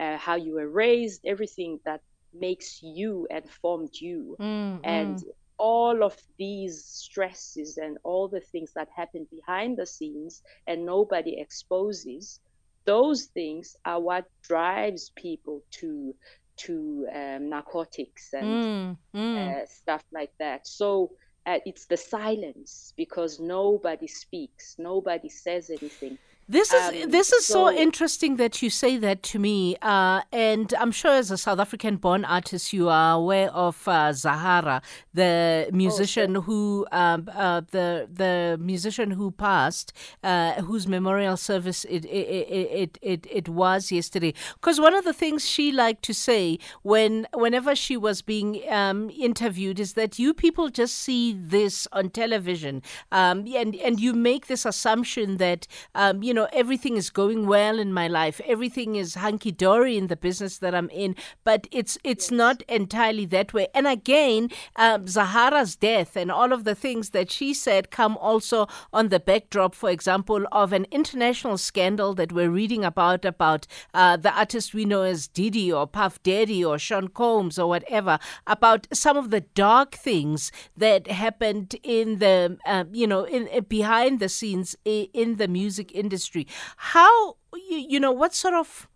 uh, 0.00 0.16
how 0.16 0.36
you 0.36 0.54
were 0.54 0.70
raised 0.70 1.20
everything 1.26 1.78
that 1.84 2.00
makes 2.32 2.82
you 2.82 3.26
and 3.30 3.48
formed 3.50 3.94
you 3.94 4.36
mm-hmm. 4.40 4.78
and 4.84 5.24
all 5.58 6.02
of 6.04 6.16
these 6.38 6.84
stresses 6.84 7.78
and 7.78 7.98
all 8.04 8.28
the 8.28 8.40
things 8.40 8.72
that 8.74 8.88
happen 8.94 9.26
behind 9.30 9.76
the 9.76 9.86
scenes 9.86 10.42
and 10.66 10.84
nobody 10.86 11.38
exposes 11.38 12.40
those 12.86 13.24
things 13.34 13.76
are 13.84 14.00
what 14.00 14.24
drives 14.42 15.10
people 15.16 15.62
to 15.70 16.14
to 16.56 17.06
um, 17.14 17.50
narcotics 17.50 18.32
and 18.32 18.46
mm, 18.46 18.96
mm. 19.14 19.62
Uh, 19.62 19.66
stuff 19.66 20.02
like 20.12 20.32
that. 20.38 20.66
So 20.66 21.10
uh, 21.46 21.58
it's 21.64 21.86
the 21.86 21.96
silence 21.96 22.92
because 22.96 23.38
nobody 23.40 24.08
speaks, 24.08 24.76
nobody 24.78 25.28
says 25.28 25.70
anything. 25.70 26.18
This 26.50 26.72
is 26.72 27.04
um, 27.04 27.10
this 27.10 27.30
is 27.30 27.44
so, 27.46 27.68
so, 27.68 27.76
interesting 27.76 28.36
that 28.36 28.62
you 28.62 28.70
say 28.70 28.96
that 28.96 29.22
to 29.24 29.38
me, 29.38 29.76
uh, 29.82 30.22
and 30.32 30.72
I'm 30.80 30.92
sure 30.92 31.12
as 31.12 31.30
a 31.30 31.36
South 31.36 31.58
African-born 31.58 32.24
artist, 32.24 32.72
you 32.72 32.88
are 32.88 33.16
aware 33.16 33.50
of 33.50 33.86
uh, 33.86 34.14
Zahara, 34.14 34.80
the 35.12 35.68
musician 35.74 36.30
oh, 36.30 36.40
sure. 36.40 36.42
who 36.44 36.86
um, 36.90 37.28
uh, 37.34 37.60
the 37.70 38.08
the 38.10 38.56
musician 38.62 39.10
who 39.10 39.30
passed, 39.30 39.92
uh, 40.24 40.54
whose 40.62 40.88
memorial 40.88 41.36
service 41.36 41.84
it 41.84 42.06
it, 42.06 42.48
it 42.48 42.98
it 43.02 43.26
it 43.30 43.50
was 43.50 43.92
yesterday. 43.92 44.32
Because 44.54 44.80
one 44.80 44.94
of 44.94 45.04
the 45.04 45.12
things 45.12 45.46
she 45.46 45.70
liked 45.70 46.02
to 46.04 46.14
say 46.14 46.58
when 46.82 47.26
whenever 47.34 47.76
she 47.76 47.94
was 47.94 48.22
being 48.22 48.62
um, 48.70 49.10
interviewed 49.10 49.78
is 49.78 49.92
that 49.94 50.18
you 50.18 50.32
people 50.32 50.70
just 50.70 50.96
see 50.96 51.34
this 51.34 51.86
on 51.92 52.08
television, 52.08 52.80
um, 53.12 53.46
and 53.54 53.74
and 53.74 54.00
you 54.00 54.14
make 54.14 54.46
this 54.46 54.64
assumption 54.64 55.36
that 55.36 55.66
um, 55.94 56.22
you 56.22 56.32
know 56.32 56.37
know, 56.38 56.48
everything 56.52 56.96
is 56.96 57.10
going 57.10 57.46
well 57.46 57.78
in 57.78 57.92
my 57.92 58.08
life. 58.08 58.40
Everything 58.46 58.96
is 58.96 59.14
hunky 59.16 59.52
dory 59.52 59.96
in 59.96 60.06
the 60.06 60.16
business 60.16 60.58
that 60.58 60.74
I'm 60.74 60.90
in. 60.90 61.16
But 61.44 61.66
it's 61.70 61.98
it's 62.04 62.30
yes. 62.30 62.38
not 62.42 62.62
entirely 62.62 63.26
that 63.26 63.52
way. 63.52 63.66
And 63.74 63.86
again, 63.86 64.50
um, 64.76 65.06
Zahara's 65.06 65.76
death 65.76 66.16
and 66.16 66.30
all 66.30 66.52
of 66.52 66.64
the 66.64 66.74
things 66.74 67.10
that 67.10 67.30
she 67.30 67.52
said 67.52 67.90
come 67.90 68.16
also 68.18 68.66
on 68.92 69.08
the 69.08 69.20
backdrop, 69.20 69.74
for 69.74 69.90
example, 69.90 70.46
of 70.52 70.72
an 70.72 70.86
international 70.90 71.58
scandal 71.58 72.14
that 72.14 72.32
we're 72.32 72.50
reading 72.50 72.84
about 72.84 73.24
about 73.24 73.66
uh, 73.92 74.16
the 74.16 74.32
artist 74.32 74.74
we 74.74 74.84
know 74.84 75.02
as 75.02 75.28
Diddy 75.28 75.72
or 75.72 75.86
Puff 75.86 76.22
Daddy 76.22 76.64
or 76.64 76.78
Sean 76.78 77.08
Combs 77.08 77.58
or 77.58 77.68
whatever 77.68 78.18
about 78.46 78.86
some 78.92 79.16
of 79.16 79.30
the 79.30 79.40
dark 79.40 79.94
things 79.94 80.52
that 80.76 81.08
happened 81.08 81.76
in 81.82 82.18
the 82.18 82.58
uh, 82.66 82.84
you 82.92 83.06
know 83.06 83.24
in, 83.24 83.46
in 83.48 83.64
behind 83.64 84.20
the 84.20 84.28
scenes 84.28 84.76
in, 84.84 85.08
in 85.12 85.36
the 85.36 85.48
music 85.48 85.92
industry 85.92 86.27
industry. 86.28 86.46
How 86.76 87.36
you, 87.54 87.78
you 87.88 88.00
know 88.00 88.12
what 88.12 88.34
sort 88.34 88.54
of 88.54 88.88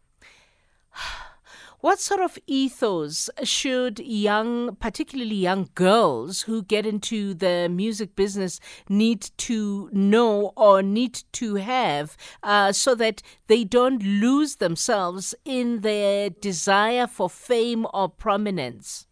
what 1.81 1.99
sort 1.99 2.21
of 2.21 2.39
ethos 2.47 3.29
should 3.43 3.99
young, 3.99 4.77
particularly 4.77 5.35
young 5.35 5.69
girls 5.75 6.43
who 6.43 6.63
get 6.63 6.87
into 6.87 7.35
the 7.35 7.69
music 7.69 8.15
business, 8.15 8.61
need 8.89 9.31
to 9.37 9.91
know 9.93 10.53
or 10.57 10.81
need 10.81 11.25
to 11.33 11.57
have 11.57 12.17
uh, 12.45 12.71
so 12.71 12.95
that 12.95 13.21
they 13.49 13.65
don't 13.65 14.01
lose 14.01 14.57
themselves 14.57 15.35
in 15.45 15.81
their 15.81 16.31
desire 16.31 17.09
for 17.09 17.29
fame 17.29 17.85
or 17.93 18.09
prominence? 18.09 19.09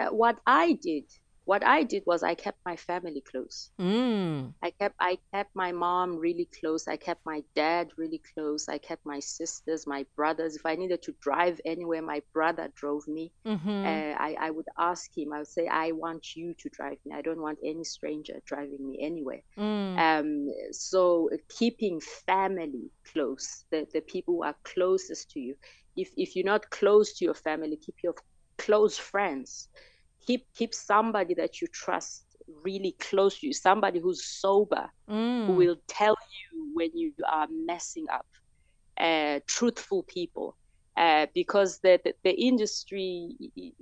Uh, 0.00 0.06
what 0.06 0.40
I 0.44 0.72
did 0.72 1.04
what 1.44 1.64
I 1.64 1.82
did 1.82 2.04
was 2.06 2.22
I 2.22 2.34
kept 2.34 2.58
my 2.64 2.76
family 2.76 3.20
close. 3.20 3.70
Mm. 3.80 4.54
I 4.62 4.70
kept 4.70 4.94
I 5.00 5.18
kept 5.34 5.54
my 5.56 5.72
mom 5.72 6.16
really 6.16 6.48
close. 6.60 6.86
I 6.86 6.96
kept 6.96 7.26
my 7.26 7.42
dad 7.56 7.90
really 7.96 8.22
close. 8.34 8.68
I 8.68 8.78
kept 8.78 9.04
my 9.04 9.18
sisters, 9.18 9.86
my 9.86 10.06
brothers. 10.14 10.54
If 10.54 10.64
I 10.64 10.76
needed 10.76 11.02
to 11.02 11.14
drive 11.20 11.60
anywhere, 11.64 12.00
my 12.00 12.22
brother 12.32 12.70
drove 12.76 13.08
me. 13.08 13.32
Mm-hmm. 13.44 13.68
Uh, 13.68 14.14
I 14.18 14.36
I 14.40 14.50
would 14.50 14.68
ask 14.78 15.16
him. 15.16 15.32
I 15.32 15.38
would 15.38 15.48
say, 15.48 15.66
I 15.66 15.92
want 15.92 16.36
you 16.36 16.54
to 16.54 16.68
drive 16.68 16.98
me. 17.04 17.12
I 17.12 17.22
don't 17.22 17.40
want 17.40 17.58
any 17.64 17.84
stranger 17.84 18.40
driving 18.46 18.86
me 18.88 18.98
anywhere. 19.00 19.42
Mm. 19.58 19.98
Um, 19.98 20.48
so 20.70 21.28
keeping 21.48 22.00
family 22.00 22.90
close, 23.12 23.64
the 23.70 23.86
the 23.92 24.00
people 24.02 24.34
who 24.34 24.42
are 24.44 24.56
closest 24.62 25.30
to 25.32 25.40
you. 25.40 25.56
If 25.96 26.10
if 26.16 26.36
you're 26.36 26.52
not 26.54 26.70
close 26.70 27.14
to 27.14 27.24
your 27.24 27.34
family, 27.34 27.76
keep 27.76 27.96
your 28.04 28.14
close 28.58 28.96
friends 28.96 29.68
keep 30.26 30.46
keep 30.54 30.74
somebody 30.74 31.34
that 31.34 31.60
you 31.60 31.66
trust 31.68 32.24
really 32.64 32.94
close 32.98 33.38
to 33.38 33.46
you, 33.46 33.52
somebody 33.52 33.98
who's 33.98 34.24
sober, 34.24 34.88
mm. 35.08 35.46
who 35.46 35.52
will 35.52 35.76
tell 35.86 36.16
you 36.52 36.70
when 36.74 36.90
you 36.94 37.12
are 37.30 37.48
messing 37.50 38.06
up. 38.12 38.26
Uh, 38.98 39.40
truthful 39.46 40.02
people, 40.02 40.54
uh, 40.96 41.26
because 41.34 41.78
the, 41.78 41.98
the, 42.04 42.14
the 42.24 42.30
industry 42.30 43.34
it, 43.56 43.72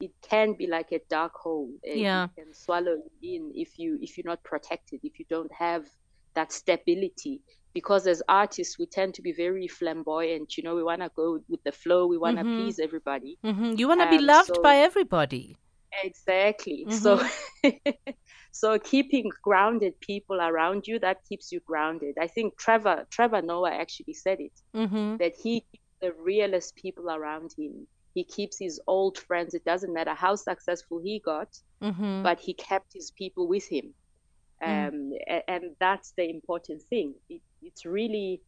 it, 0.00 0.10
can 0.22 0.52
be 0.54 0.68
like 0.68 0.92
a 0.92 1.00
dark 1.10 1.34
hole. 1.34 1.68
yeah, 1.84 2.24
it 2.24 2.40
can 2.40 2.54
swallow 2.54 2.96
you 3.20 3.36
in 3.36 3.52
if 3.54 3.78
you 3.78 3.98
if 4.00 4.16
you're 4.16 4.26
not 4.26 4.42
protected, 4.44 5.00
if 5.02 5.18
you 5.18 5.24
don't 5.28 5.52
have 5.52 5.86
that 6.34 6.52
stability. 6.52 7.40
Because 7.74 8.06
as 8.06 8.22
artists, 8.28 8.78
we 8.78 8.86
tend 8.86 9.14
to 9.14 9.22
be 9.22 9.32
very 9.32 9.68
flamboyant. 9.68 10.56
You 10.56 10.64
know, 10.64 10.74
we 10.74 10.82
want 10.82 11.02
to 11.02 11.10
go 11.14 11.40
with 11.48 11.62
the 11.64 11.72
flow. 11.72 12.06
We 12.06 12.18
want 12.18 12.38
to 12.38 12.44
mm-hmm. 12.44 12.62
please 12.62 12.78
everybody. 12.78 13.38
Mm-hmm. 13.44 13.74
You 13.76 13.86
want 13.86 14.00
to 14.00 14.06
um, 14.06 14.10
be 14.10 14.18
loved 14.18 14.54
so, 14.54 14.62
by 14.62 14.76
everybody. 14.76 15.56
Exactly. 16.04 16.86
Mm-hmm. 16.88 16.98
So 16.98 17.22
so 18.52 18.78
keeping 18.78 19.30
grounded 19.42 19.98
people 20.00 20.40
around 20.40 20.86
you 20.86 20.98
that 21.00 21.18
keeps 21.28 21.52
you 21.52 21.60
grounded. 21.60 22.16
I 22.20 22.26
think 22.26 22.56
Trevor 22.58 23.06
Trevor 23.10 23.42
Noah 23.42 23.72
actually 23.72 24.14
said 24.14 24.40
it 24.40 24.52
mm-hmm. 24.74 25.16
that 25.16 25.34
he 25.42 25.60
keeps 25.60 25.84
the 26.00 26.12
realest 26.12 26.76
people 26.76 27.10
around 27.10 27.52
him. 27.58 27.86
He 28.14 28.24
keeps 28.24 28.58
his 28.58 28.80
old 28.86 29.18
friends. 29.18 29.54
It 29.54 29.64
doesn't 29.64 29.92
matter 29.92 30.14
how 30.14 30.34
successful 30.34 31.00
he 31.02 31.20
got, 31.20 31.56
mm-hmm. 31.82 32.22
but 32.22 32.40
he 32.40 32.54
kept 32.54 32.92
his 32.92 33.12
people 33.12 33.46
with 33.46 33.68
him. 33.68 33.94
Mm. 34.62 34.88
Um, 34.88 35.12
and, 35.26 35.42
and, 35.48 35.64
that's 35.78 36.12
the 36.16 36.28
important 36.28 36.82
thing. 36.82 37.14
It, 37.28 37.40
it's 37.62 37.86
really 37.86 38.42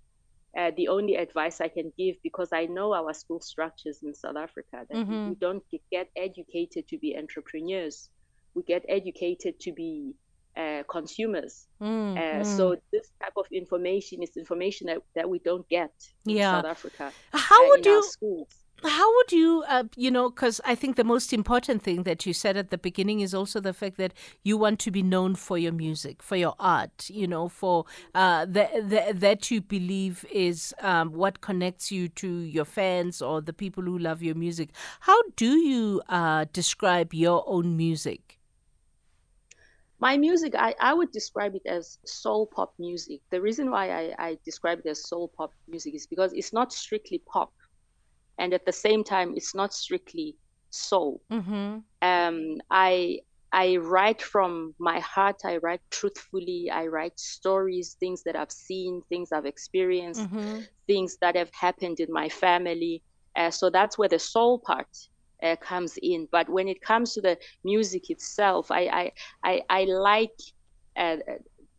uh, 0.58 0.70
the 0.76 0.88
only 0.88 1.16
advice 1.16 1.60
I 1.60 1.68
can 1.68 1.92
give 1.96 2.16
because 2.22 2.50
I 2.52 2.66
know 2.66 2.92
our 2.92 3.14
school 3.14 3.40
structures 3.40 4.00
in 4.02 4.14
South 4.14 4.36
Africa 4.36 4.84
that 4.88 4.96
mm-hmm. 4.96 5.30
we 5.30 5.34
don't 5.36 5.62
get 5.90 6.10
educated 6.16 6.88
to 6.88 6.98
be 6.98 7.16
entrepreneurs. 7.16 8.10
We 8.54 8.62
get 8.62 8.84
educated 8.88 9.60
to 9.60 9.72
be 9.72 10.14
uh, 10.56 10.82
consumers. 10.90 11.66
Mm, 11.80 12.16
uh, 12.16 12.44
mm. 12.44 12.56
So 12.56 12.76
this 12.92 13.10
type 13.22 13.32
of 13.36 13.46
information 13.50 14.22
is 14.22 14.36
information 14.36 14.88
that, 14.88 14.98
that 15.14 15.28
we 15.28 15.38
don't 15.38 15.66
get 15.68 15.92
in 16.26 16.36
yeah. 16.36 16.58
South 16.58 16.66
Africa. 16.66 17.12
How 17.32 17.68
would 17.70 17.86
you? 17.86 18.02
Schools 18.02 18.61
how 18.84 19.14
would 19.16 19.32
you, 19.32 19.64
uh, 19.68 19.84
you 19.96 20.10
know, 20.10 20.30
because 20.30 20.60
I 20.64 20.74
think 20.74 20.96
the 20.96 21.04
most 21.04 21.32
important 21.32 21.82
thing 21.82 22.02
that 22.02 22.26
you 22.26 22.32
said 22.32 22.56
at 22.56 22.70
the 22.70 22.78
beginning 22.78 23.20
is 23.20 23.34
also 23.34 23.60
the 23.60 23.72
fact 23.72 23.96
that 23.98 24.12
you 24.42 24.56
want 24.56 24.78
to 24.80 24.90
be 24.90 25.02
known 25.02 25.34
for 25.34 25.56
your 25.58 25.72
music, 25.72 26.22
for 26.22 26.36
your 26.36 26.54
art, 26.58 27.08
you 27.08 27.26
know, 27.26 27.48
for 27.48 27.84
uh, 28.14 28.44
the, 28.44 28.68
the, 28.74 29.12
that 29.14 29.50
you 29.50 29.60
believe 29.60 30.24
is 30.32 30.74
um, 30.80 31.12
what 31.12 31.40
connects 31.40 31.92
you 31.92 32.08
to 32.08 32.28
your 32.28 32.64
fans 32.64 33.22
or 33.22 33.40
the 33.40 33.52
people 33.52 33.84
who 33.84 33.98
love 33.98 34.22
your 34.22 34.34
music. 34.34 34.70
How 35.00 35.20
do 35.36 35.56
you 35.56 36.02
uh, 36.08 36.46
describe 36.52 37.14
your 37.14 37.44
own 37.46 37.76
music? 37.76 38.38
My 40.00 40.16
music, 40.16 40.56
I, 40.56 40.74
I 40.80 40.94
would 40.94 41.12
describe 41.12 41.54
it 41.54 41.62
as 41.64 41.98
soul 42.04 42.46
pop 42.46 42.74
music. 42.76 43.20
The 43.30 43.40
reason 43.40 43.70
why 43.70 43.90
I, 43.90 44.14
I 44.18 44.38
describe 44.44 44.80
it 44.80 44.88
as 44.88 45.08
soul 45.08 45.28
pop 45.28 45.52
music 45.68 45.94
is 45.94 46.08
because 46.08 46.32
it's 46.32 46.52
not 46.52 46.72
strictly 46.72 47.22
pop 47.24 47.52
and 48.38 48.52
at 48.54 48.64
the 48.66 48.72
same 48.72 49.04
time 49.04 49.34
it's 49.36 49.54
not 49.54 49.72
strictly 49.72 50.36
soul. 50.70 51.20
Mm-hmm. 51.30 51.78
um, 52.02 52.60
i 52.70 53.18
i 53.52 53.76
write 53.76 54.22
from 54.22 54.74
my 54.78 54.98
heart. 55.00 55.42
I 55.44 55.58
write 55.58 55.82
truthfully. 55.90 56.70
I 56.70 56.86
write 56.86 57.18
stories 57.20 57.96
things 58.00 58.22
that 58.24 58.36
i've 58.36 58.52
seen 58.68 59.02
things 59.08 59.32
i've 59.32 59.46
experienced 59.46 60.22
mm-hmm. 60.22 60.60
things 60.86 61.18
that 61.20 61.36
have 61.36 61.50
happened 61.52 62.00
in 62.00 62.10
my 62.12 62.28
family. 62.28 63.02
Uh, 63.36 63.50
so 63.50 63.70
that's 63.70 63.96
where 63.98 64.08
the 64.08 64.18
soul 64.18 64.58
part 64.58 64.92
uh, 65.42 65.56
comes 65.56 65.98
in. 66.02 66.28
But 66.30 66.48
when 66.48 66.68
it 66.68 66.80
comes 66.82 67.14
to 67.14 67.20
the 67.20 67.36
music 67.64 68.10
itself 68.10 68.70
i 68.70 68.82
i 69.02 69.12
i, 69.44 69.62
I 69.68 69.84
like 69.84 70.38
uh, 70.96 71.16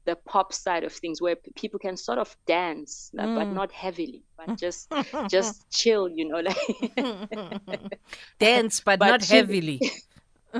the 0.05 0.15
pop 0.15 0.53
side 0.53 0.83
of 0.83 0.91
things 0.91 1.21
where 1.21 1.35
people 1.55 1.79
can 1.79 1.95
sort 1.95 2.17
of 2.17 2.35
dance 2.45 3.11
mm. 3.15 3.35
but 3.35 3.45
not 3.45 3.71
heavily 3.71 4.23
but 4.37 4.57
just 4.63 4.91
just 5.29 5.69
chill 5.71 6.09
you 6.09 6.27
know 6.27 6.39
like 6.39 7.99
dance 8.39 8.79
but, 8.79 8.99
but 8.99 9.07
not 9.07 9.21
chill. 9.21 9.37
heavily 9.37 9.81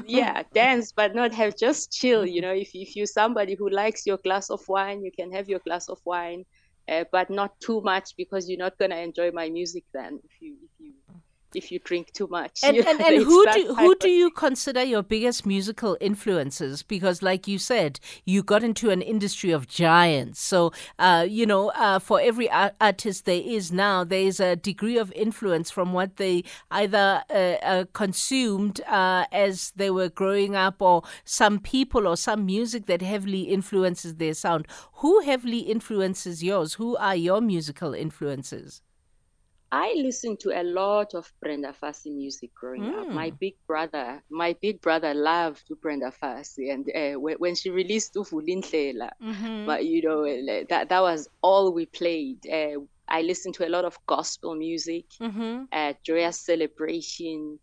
yeah 0.06 0.44
dance 0.54 0.92
but 0.92 1.14
not 1.14 1.34
have 1.34 1.56
just 1.58 1.92
chill 1.92 2.26
you 2.26 2.42
know 2.42 2.54
if, 2.54 2.72
if 2.74 2.96
you're 2.96 3.06
somebody 3.06 3.56
who 3.56 3.70
likes 3.70 4.06
your 4.06 4.18
glass 4.18 4.50
of 4.50 4.62
wine 4.68 5.04
you 5.04 5.12
can 5.12 5.32
have 5.32 5.48
your 5.50 5.60
glass 5.60 5.90
of 5.90 6.00
wine 6.06 6.44
uh, 6.90 7.04
but 7.12 7.30
not 7.30 7.58
too 7.60 7.80
much 7.82 8.16
because 8.18 8.50
you're 8.50 8.60
not 8.60 8.78
going 8.78 8.92
to 8.92 9.00
enjoy 9.00 9.32
my 9.32 9.50
music 9.50 9.84
then 9.94 10.20
if 10.24 10.42
you 10.42 10.56
if 10.64 10.72
you 10.80 10.94
if 11.56 11.72
you 11.72 11.80
drink 11.80 12.12
too 12.14 12.28
much. 12.28 12.62
And, 12.64 12.78
and, 12.78 13.02
and 13.08 13.24
who 13.24 13.46
do 13.52 13.76
who 13.76 13.96
do 13.96 14.10
you 14.10 14.30
consider 14.30 14.84
your 14.84 15.04
biggest 15.04 15.46
musical 15.46 15.98
influences? 16.00 16.84
Because, 16.84 17.22
like 17.22 17.48
you 17.48 17.58
said, 17.58 18.00
you 18.26 18.44
got 18.44 18.64
into 18.64 18.90
an 18.90 19.02
industry 19.02 19.52
of 19.52 19.68
giants. 19.68 20.40
So, 20.42 20.72
uh, 21.00 21.26
you 21.28 21.46
know, 21.46 21.70
uh, 21.70 22.00
for 22.00 22.20
every 22.20 22.50
artist 22.52 23.26
there 23.26 23.42
is 23.44 23.72
now, 23.72 24.04
there 24.04 24.22
is 24.22 24.40
a 24.40 24.56
degree 24.56 24.98
of 24.98 25.12
influence 25.14 25.72
from 25.72 25.94
what 25.94 26.18
they 26.18 26.44
either 26.72 27.24
uh, 27.30 27.34
uh 27.34 27.86
consumed 27.94 28.82
uh, 28.88 29.26
as 29.32 29.72
they 29.76 29.90
were 29.90 30.10
growing 30.10 30.56
up, 30.56 30.82
or 30.82 31.04
some 31.26 31.60
people 31.60 32.08
or 32.08 32.18
some 32.18 32.46
music 32.46 32.86
that 32.86 33.02
heavily 33.02 33.44
influences 33.44 34.16
their 34.16 34.34
sound. 34.34 34.68
Who 34.96 35.22
heavily 35.22 35.60
influences 35.60 36.44
yours? 36.44 36.76
Who 36.76 36.96
are 36.98 37.16
your 37.16 37.42
musical 37.42 37.94
influences? 37.94 38.82
I 39.74 39.94
listened 39.96 40.40
to 40.42 40.52
a 40.52 40.62
lot 40.62 41.16
of 41.16 41.34
Brenda 41.42 41.74
Fassie 41.74 42.12
music 42.12 42.52
growing 42.54 42.84
mm. 42.84 43.02
up. 43.02 43.08
My 43.08 43.30
hmm. 43.30 43.38
big 43.40 43.56
brother, 43.66 44.22
my 44.30 44.56
big 44.62 44.80
brother 44.82 45.16
loved 45.16 45.68
Brenda 45.82 46.12
Fassie, 46.12 46.70
and 46.70 46.88
uh, 46.96 47.20
when 47.20 47.56
she 47.56 47.72
released 47.72 48.14
Uvulindlela, 48.14 49.10
mm-hmm. 49.20 49.66
but 49.66 49.84
you 49.84 50.04
know 50.04 50.26
that 50.70 50.90
that 50.90 51.02
was 51.02 51.28
all 51.42 51.74
we 51.74 51.88
played. 51.88 52.46
Uh, 52.46 52.82
I 53.08 53.24
listened 53.24 53.56
to 53.56 53.68
a 53.68 53.74
lot 53.76 53.84
of 53.84 53.98
gospel 54.06 54.54
music, 54.54 55.06
mm-hmm. 55.20 55.64
uh, 55.72 55.94
joyous 56.04 56.40
celebration, 56.40 57.58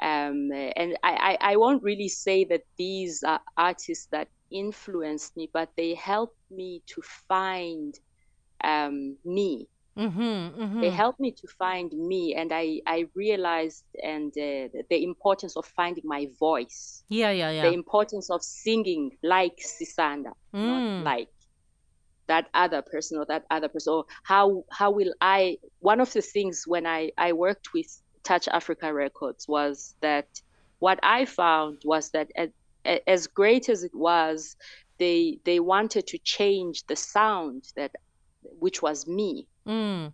um, 0.00 0.52
and 0.52 0.98
I, 1.02 1.38
I, 1.40 1.52
I 1.52 1.56
won't 1.56 1.82
really 1.82 2.10
say 2.10 2.44
that 2.44 2.64
these 2.76 3.22
are 3.22 3.40
artists 3.56 4.08
that 4.12 4.28
influenced 4.50 5.34
me, 5.34 5.48
but 5.50 5.70
they 5.78 5.94
helped 5.94 6.36
me 6.50 6.82
to 6.88 7.00
find 7.00 7.98
um, 8.62 9.16
me. 9.24 9.66
Mm-hmm, 9.96 10.20
mm-hmm. 10.20 10.80
They 10.80 10.90
helped 10.90 11.20
me 11.20 11.30
to 11.30 11.46
find 11.46 11.92
me, 11.92 12.34
and 12.34 12.52
I 12.52 12.80
I 12.86 13.06
realized 13.14 13.84
and 14.02 14.32
uh, 14.32 14.68
the 14.90 15.04
importance 15.04 15.56
of 15.56 15.66
finding 15.66 16.04
my 16.04 16.26
voice. 16.38 17.04
Yeah, 17.08 17.30
yeah, 17.30 17.50
yeah. 17.50 17.62
The 17.62 17.72
importance 17.72 18.28
of 18.28 18.42
singing 18.42 19.12
like 19.22 19.58
Sisanda, 19.58 20.32
mm. 20.52 20.64
not 20.66 21.04
like 21.04 21.28
that 22.26 22.48
other 22.54 22.82
person 22.82 23.18
or 23.18 23.24
that 23.26 23.44
other 23.50 23.68
person. 23.68 23.92
Or 23.92 24.04
how 24.24 24.64
how 24.70 24.90
will 24.90 25.14
I? 25.20 25.58
One 25.78 26.00
of 26.00 26.12
the 26.12 26.22
things 26.22 26.64
when 26.66 26.86
I 26.86 27.12
I 27.16 27.32
worked 27.32 27.72
with 27.72 27.86
Touch 28.24 28.48
Africa 28.48 28.92
Records 28.92 29.46
was 29.46 29.94
that 30.00 30.26
what 30.80 30.98
I 31.04 31.24
found 31.24 31.82
was 31.84 32.10
that 32.10 32.32
as, 32.34 32.50
as 33.06 33.26
great 33.28 33.68
as 33.68 33.84
it 33.84 33.94
was, 33.94 34.56
they 34.98 35.38
they 35.44 35.60
wanted 35.60 36.08
to 36.08 36.18
change 36.18 36.84
the 36.86 36.96
sound 36.96 37.72
that 37.76 37.92
which 38.58 38.82
was 38.82 39.06
me. 39.06 39.46
Mm. 39.66 40.12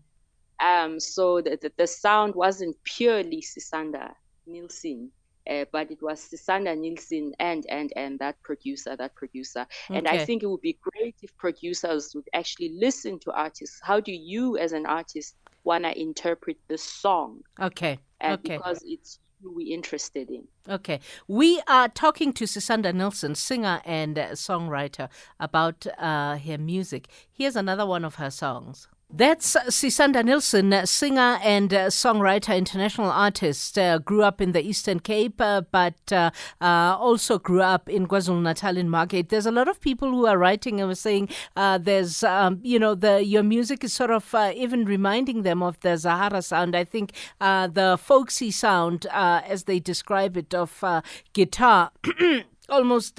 Um, 0.61 1.01
so 1.01 1.41
the, 1.41 1.59
the, 1.61 1.73
the, 1.77 1.87
sound 1.87 2.35
wasn't 2.35 2.77
purely 2.85 3.43
Sisanda 3.43 4.13
Nilsson, 4.47 5.11
uh, 5.49 5.65
but 5.73 5.91
it 5.91 6.03
was 6.03 6.21
Sisanda 6.21 6.77
Nilsson 6.79 7.33
and 7.41 7.65
and 7.71 7.93
and 7.97 8.19
that 8.19 8.43
producer, 8.43 8.95
that 8.95 9.15
producer. 9.15 9.67
Okay. 9.89 9.99
And 9.99 10.07
I 10.07 10.25
think 10.25 10.43
it 10.43 10.47
would 10.47 10.61
be 10.61 10.79
great 10.81 11.17
if 11.23 11.35
producers 11.39 12.15
would 12.15 12.29
actually 12.35 12.73
listen 12.79 13.19
to 13.21 13.33
artists. 13.33 13.81
How 13.83 14.01
do 14.01 14.13
you, 14.13 14.59
as 14.59 14.73
an 14.73 14.85
artist, 14.85 15.37
want 15.65 15.85
to 15.85 15.99
interpret 15.99 16.59
the 16.69 16.77
song? 16.77 17.41
Okay. 17.59 17.99
Uh, 18.21 18.33
okay. 18.33 18.59
Because 18.59 18.83
it's 18.85 19.19
who 19.43 19.55
we're 19.55 19.75
interested 19.75 20.31
in. 20.31 20.47
Okay. 20.69 21.01
We 21.27 21.63
are 21.67 21.89
talking 21.89 22.35
to 22.35 22.45
Sisanda 22.45 22.95
Nilsson, 22.95 23.35
singer 23.35 23.81
and 23.87 24.17
songwriter, 24.17 25.09
about 25.39 25.87
uh, 25.99 26.37
her 26.37 26.59
music. 26.59 27.09
Here's 27.33 27.57
another 27.57 27.87
one 27.87 28.05
of 28.05 28.17
her 28.17 28.31
songs. 28.31 28.89
That's 29.13 29.57
Sisanda 29.69 30.25
Nilsson, 30.25 30.87
singer 30.87 31.41
and 31.43 31.75
uh, 31.75 31.87
songwriter, 31.89 32.57
international 32.57 33.11
artist. 33.11 33.77
Uh, 33.77 33.99
grew 33.99 34.23
up 34.23 34.41
in 34.41 34.53
the 34.53 34.65
Eastern 34.65 35.01
Cape, 35.01 35.41
uh, 35.41 35.63
but 35.63 36.13
uh, 36.13 36.31
uh, 36.61 36.97
also 36.97 37.37
grew 37.39 37.61
up 37.61 37.89
in 37.89 38.07
KwaZulu 38.07 38.41
Natal 38.41 38.77
in 38.77 38.89
Margate. 38.89 39.29
There's 39.29 39.47
a 39.47 39.51
lot 39.51 39.67
of 39.67 39.81
people 39.81 40.11
who 40.11 40.27
are 40.27 40.39
writing 40.39 40.79
and 40.81 40.89
were 40.89 40.95
saying 40.95 41.29
uh, 41.57 41.79
there's, 41.79 42.23
um, 42.23 42.61
you 42.63 42.79
know, 42.79 42.95
the 42.95 43.25
your 43.25 43.43
music 43.43 43.83
is 43.83 43.93
sort 43.93 44.13
of 44.13 44.33
even 44.55 44.85
reminding 44.85 45.43
them 45.43 45.61
of 45.61 45.81
the 45.81 45.97
Zahara 45.97 46.41
sound. 46.41 46.77
I 46.77 46.85
think 46.85 47.13
the 47.41 47.99
folksy 48.01 48.53
sound, 48.53 49.07
as 49.13 49.65
they 49.65 49.81
describe 49.81 50.37
it, 50.37 50.55
of 50.55 50.85
guitar. 51.33 51.91
almost 52.71 53.19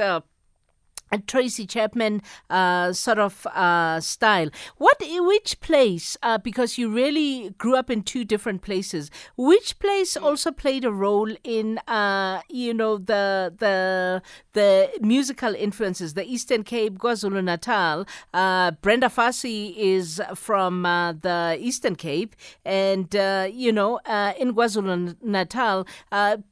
Tracy 1.20 1.66
Chapman 1.66 2.22
uh, 2.50 2.94
sort 2.94 3.20
of 3.20 3.46
uh, 3.48 4.00
style. 4.00 4.50
What, 4.78 5.02
which 5.02 5.60
place? 5.60 6.18
Uh, 6.24 6.38
because 6.38 6.78
you 6.78 6.90
really 6.90 7.52
grew 7.58 7.76
up 7.76 7.90
in 7.90 8.04
two 8.04 8.24
different 8.24 8.62
places. 8.62 9.12
Which 9.38 9.80
place 9.80 10.16
also 10.16 10.52
played 10.52 10.86
a 10.86 10.92
role 10.92 11.34
in, 11.44 11.80
uh, 11.88 12.42
you 12.50 12.74
know, 12.74 12.98
the 12.98 13.54
the 13.58 14.22
the 14.54 14.90
musical 15.02 15.56
influences? 15.56 16.14
The 16.14 16.26
Eastern 16.26 16.64
Cape, 16.64 16.98
KwaZulu 16.98 17.44
Natal. 17.44 18.06
Uh, 18.34 18.72
Brenda 18.72 19.08
Fassie 19.08 19.74
is 19.78 20.22
from 20.36 20.86
uh, 20.86 21.14
the 21.14 21.58
Eastern 21.60 21.96
Cape, 21.96 22.36
and 22.66 23.14
you 23.54 23.72
know, 23.72 23.98
in 24.40 24.54
KwaZulu 24.54 25.22
Natal, 25.22 25.86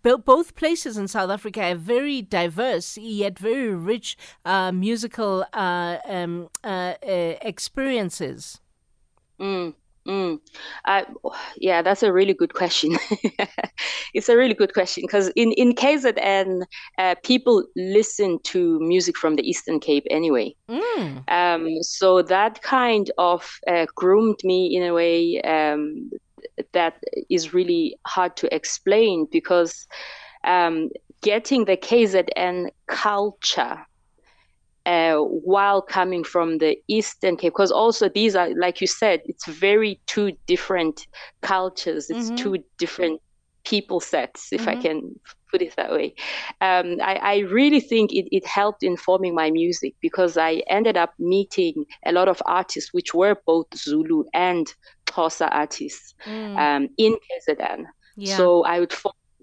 both 0.04 0.56
places 0.56 0.98
in 0.98 1.08
South 1.08 1.30
Africa 1.30 1.64
are 1.64 1.76
very 1.76 2.22
diverse 2.22 2.98
yet 2.98 3.38
very 3.40 3.74
rich 3.74 4.18
uh, 4.50 4.72
musical 4.72 5.46
uh, 5.54 5.98
um, 6.06 6.50
uh, 6.64 6.96
uh, 7.08 7.36
experiences? 7.42 8.60
Mm, 9.40 9.76
mm. 10.08 10.40
yeah, 11.58 11.84
that's 11.84 12.02
a 12.02 12.12
really 12.12 12.34
good 12.34 12.56
question. 12.56 12.98
it's 14.16 14.28
a 14.28 14.36
really 14.36 14.56
good 14.56 14.74
question 14.74 15.04
because 15.04 15.30
in, 15.36 15.52
in 15.52 15.74
KZN, 15.74 16.64
uh, 16.98 17.16
people 17.24 17.64
listen 17.76 18.40
to 18.46 18.80
music 18.80 19.16
from 19.16 19.36
the 19.36 19.48
Eastern 19.48 19.80
Cape 19.80 20.06
anyway. 20.10 20.56
Mm. 20.68 21.30
Um, 21.30 21.84
so 21.84 22.24
that 22.24 22.64
kind 22.64 23.12
of 23.20 23.60
uh, 23.68 23.86
groomed 23.94 24.40
me 24.44 24.76
in 24.76 24.82
a 24.82 24.94
way 24.96 25.42
um, 25.44 26.10
that 26.74 26.96
is 27.30 27.54
really 27.54 27.96
hard 28.08 28.36
to 28.38 28.54
explain 28.54 29.28
because 29.32 29.88
um, 30.44 30.90
getting 31.22 31.66
the 31.66 31.78
KZN 31.78 32.70
culture 32.88 33.86
uh, 34.86 35.18
while 35.18 35.82
coming 35.82 36.24
from 36.24 36.58
the 36.58 36.78
Eastern 36.88 37.38
Cape, 37.38 37.54
because 37.54 37.72
also 37.72 38.10
these 38.10 38.36
are, 38.36 38.50
like 38.56 38.82
you 38.82 38.88
said, 38.88 39.22
it's 39.26 39.46
very 39.48 40.00
two 40.08 40.34
different 40.48 41.08
cultures, 41.42 42.10
it's 42.10 42.28
mm-hmm. 42.28 42.36
two 42.36 42.64
different 42.78 43.22
people 43.66 44.00
sets, 44.00 44.52
if 44.52 44.62
mm-hmm. 44.62 44.70
I 44.70 44.76
can 44.76 45.20
put 45.52 45.62
it 45.62 45.76
that 45.76 45.92
way. 45.92 46.14
Um, 46.62 46.98
I, 47.02 47.16
I, 47.16 47.38
really 47.40 47.80
think 47.80 48.12
it, 48.14 48.28
it 48.32 48.46
helped 48.46 48.84
informing 48.84 49.34
my 49.34 49.50
music 49.52 49.96
because 50.00 50.38
I 50.38 50.62
ended 50.70 50.96
up 50.96 51.14
meeting 51.18 51.86
a 52.06 52.12
lot 52.12 52.28
of 52.28 52.42
artists 52.46 52.94
which 52.94 53.14
were 53.14 53.36
both 53.46 53.68
Zulu 53.76 54.26
and 54.34 54.72
Xhosa 55.08 55.50
artists 55.52 56.14
mm. 56.26 56.58
um, 56.58 56.90
in 56.98 57.16
KZN. 57.16 57.86
Yeah. 58.16 58.38
So 58.38 58.64
I 58.64 58.80
would 58.80 58.94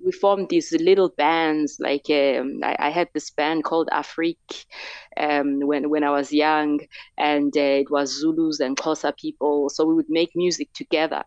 we 0.06 0.12
formed 0.12 0.48
these 0.48 0.72
little 0.72 1.10
bands. 1.10 1.78
Like 1.80 2.08
um, 2.10 2.60
I, 2.62 2.76
I, 2.78 2.90
had 2.90 3.08
this 3.12 3.30
band 3.30 3.64
called 3.64 3.88
Afrique 3.92 4.64
um, 5.16 5.60
when 5.60 5.90
when 5.90 6.04
I 6.04 6.10
was 6.10 6.32
young, 6.32 6.80
and 7.18 7.52
uh, 7.56 7.80
it 7.82 7.90
was 7.90 8.20
Zulus 8.20 8.60
and 8.60 8.76
Xhosa 8.76 9.14
people. 9.16 9.68
So 9.68 9.84
we 9.84 9.94
would 9.94 10.08
make 10.08 10.30
music 10.36 10.72
together 10.72 11.24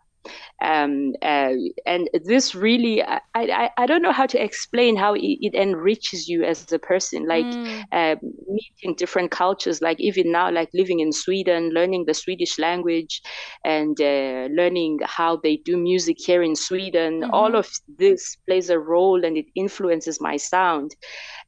um, 0.62 1.14
uh, 1.22 1.54
and 1.86 2.10
this 2.26 2.54
really 2.54 3.02
I, 3.02 3.22
I, 3.34 3.70
I 3.78 3.86
don't 3.86 4.02
know 4.02 4.12
how 4.12 4.26
to 4.26 4.44
explain 4.44 4.98
how 4.98 5.14
it, 5.14 5.22
it 5.22 5.56
enriches 5.56 6.28
you 6.28 6.44
as 6.44 6.72
a 6.72 6.80
person 6.80 7.28
like 7.28 7.46
mm. 7.46 7.84
uh, 7.92 8.16
meeting 8.48 8.96
different 8.96 9.32
cultures 9.32 9.82
like 9.82 10.00
even 10.00 10.32
now 10.32 10.52
like 10.52 10.70
living 10.74 11.00
in 11.00 11.12
sweden 11.14 11.70
learning 11.70 12.06
the 12.06 12.14
swedish 12.14 12.60
language 12.60 13.22
and 13.64 14.00
uh, 14.02 14.48
learning 14.52 15.00
how 15.04 15.38
they 15.38 15.58
do 15.58 15.78
music 15.78 16.18
here 16.20 16.44
in 16.44 16.56
sweden 16.56 17.22
mm-hmm. 17.22 17.34
all 17.34 17.56
of 17.56 17.70
this 17.98 18.36
plays 18.46 18.70
a 18.70 18.80
role 18.80 19.24
and 19.24 19.38
it 19.38 19.46
influences 19.56 20.20
my 20.20 20.36
sound 20.36 20.96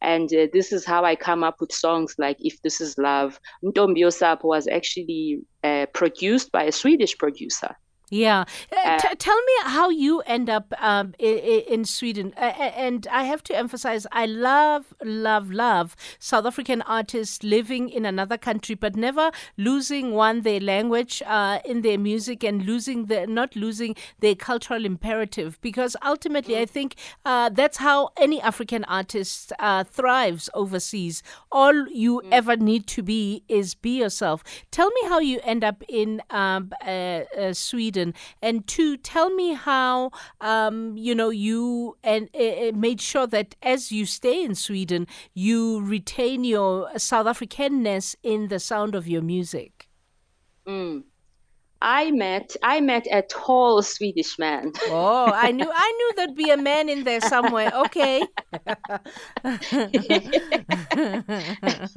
and 0.01 0.33
uh, 0.33 0.47
this 0.53 0.71
is 0.71 0.85
how 0.85 1.03
i 1.03 1.15
come 1.15 1.43
up 1.43 1.57
with 1.59 1.71
songs 1.71 2.15
like 2.17 2.37
if 2.39 2.61
this 2.61 2.79
is 2.79 2.97
love 2.97 3.39
Ntombi 3.63 4.05
was 4.43 4.67
actually 4.67 5.41
uh, 5.63 5.85
produced 5.93 6.51
by 6.51 6.63
a 6.63 6.71
swedish 6.71 7.17
producer 7.17 7.75
yeah. 8.11 8.43
Uh, 8.77 8.97
t- 8.99 9.15
tell 9.15 9.37
me 9.37 9.53
how 9.63 9.89
you 9.89 10.19
end 10.21 10.49
up 10.49 10.73
um, 10.79 11.13
in, 11.17 11.37
in, 11.37 11.85
Sweden. 11.85 12.33
Uh, 12.35 12.41
and 12.41 13.07
I 13.09 13.23
have 13.23 13.41
to 13.43 13.55
emphasize, 13.55 14.05
I 14.11 14.25
love, 14.25 14.93
love, 15.01 15.49
love 15.49 15.95
South 16.19 16.45
African 16.45 16.81
artists 16.81 17.41
living 17.41 17.87
in 17.87 18.05
another 18.05 18.37
country, 18.37 18.75
but 18.75 18.97
never 18.97 19.31
losing 19.57 20.11
one 20.11 20.41
their 20.41 20.59
language 20.59 21.23
uh, 21.25 21.59
in 21.63 21.83
their 21.83 21.97
music 21.97 22.43
and 22.43 22.65
losing 22.65 23.05
the 23.05 23.25
not 23.27 23.55
losing 23.55 23.95
their 24.19 24.35
cultural 24.35 24.83
imperative. 24.83 25.57
Because 25.61 25.95
ultimately, 26.05 26.57
I 26.57 26.65
think 26.65 26.95
uh, 27.23 27.47
that's 27.47 27.77
how 27.77 28.09
any 28.17 28.41
African 28.41 28.83
artist 28.85 29.53
uh, 29.57 29.85
thrives 29.85 30.49
overseas. 30.53 31.23
All 31.49 31.87
you 31.87 32.21
mm. 32.25 32.29
ever 32.29 32.57
need 32.57 32.87
to 32.87 33.03
be 33.03 33.43
is 33.47 33.73
be 33.73 33.99
yourself. 33.99 34.43
Tell 34.69 34.89
me 34.89 35.07
how 35.07 35.19
you 35.19 35.39
end 35.45 35.63
up 35.63 35.81
in 35.87 36.21
um, 36.29 36.73
uh, 36.85 37.53
Sweden 37.53 38.00
And 38.41 38.67
two, 38.67 38.97
tell 38.97 39.29
me 39.29 39.53
how 39.53 40.11
um, 40.39 40.97
you 40.97 41.13
know 41.15 41.29
you 41.29 41.97
and 42.03 42.29
uh, 42.35 42.71
made 42.75 43.01
sure 43.01 43.27
that 43.27 43.55
as 43.61 43.91
you 43.91 44.05
stay 44.05 44.43
in 44.43 44.55
Sweden, 44.55 45.07
you 45.33 45.81
retain 45.81 46.43
your 46.43 46.89
South 46.97 47.27
Africanness 47.27 48.15
in 48.23 48.47
the 48.47 48.59
sound 48.59 48.95
of 48.95 49.07
your 49.07 49.21
music. 49.21 49.87
Mm. 50.67 51.03
I 51.81 52.11
met 52.11 52.55
I 52.61 52.79
met 52.79 53.07
a 53.11 53.23
tall 53.23 53.81
Swedish 53.81 54.37
man. 54.37 54.71
Oh, 54.93 55.31
I 55.33 55.51
knew 55.51 55.69
I 55.73 55.91
knew 55.97 56.11
there'd 56.15 56.35
be 56.35 56.49
a 56.51 56.57
man 56.57 56.89
in 56.89 57.03
there 57.03 57.21
somewhere. 57.21 57.71
Okay. 57.73 58.21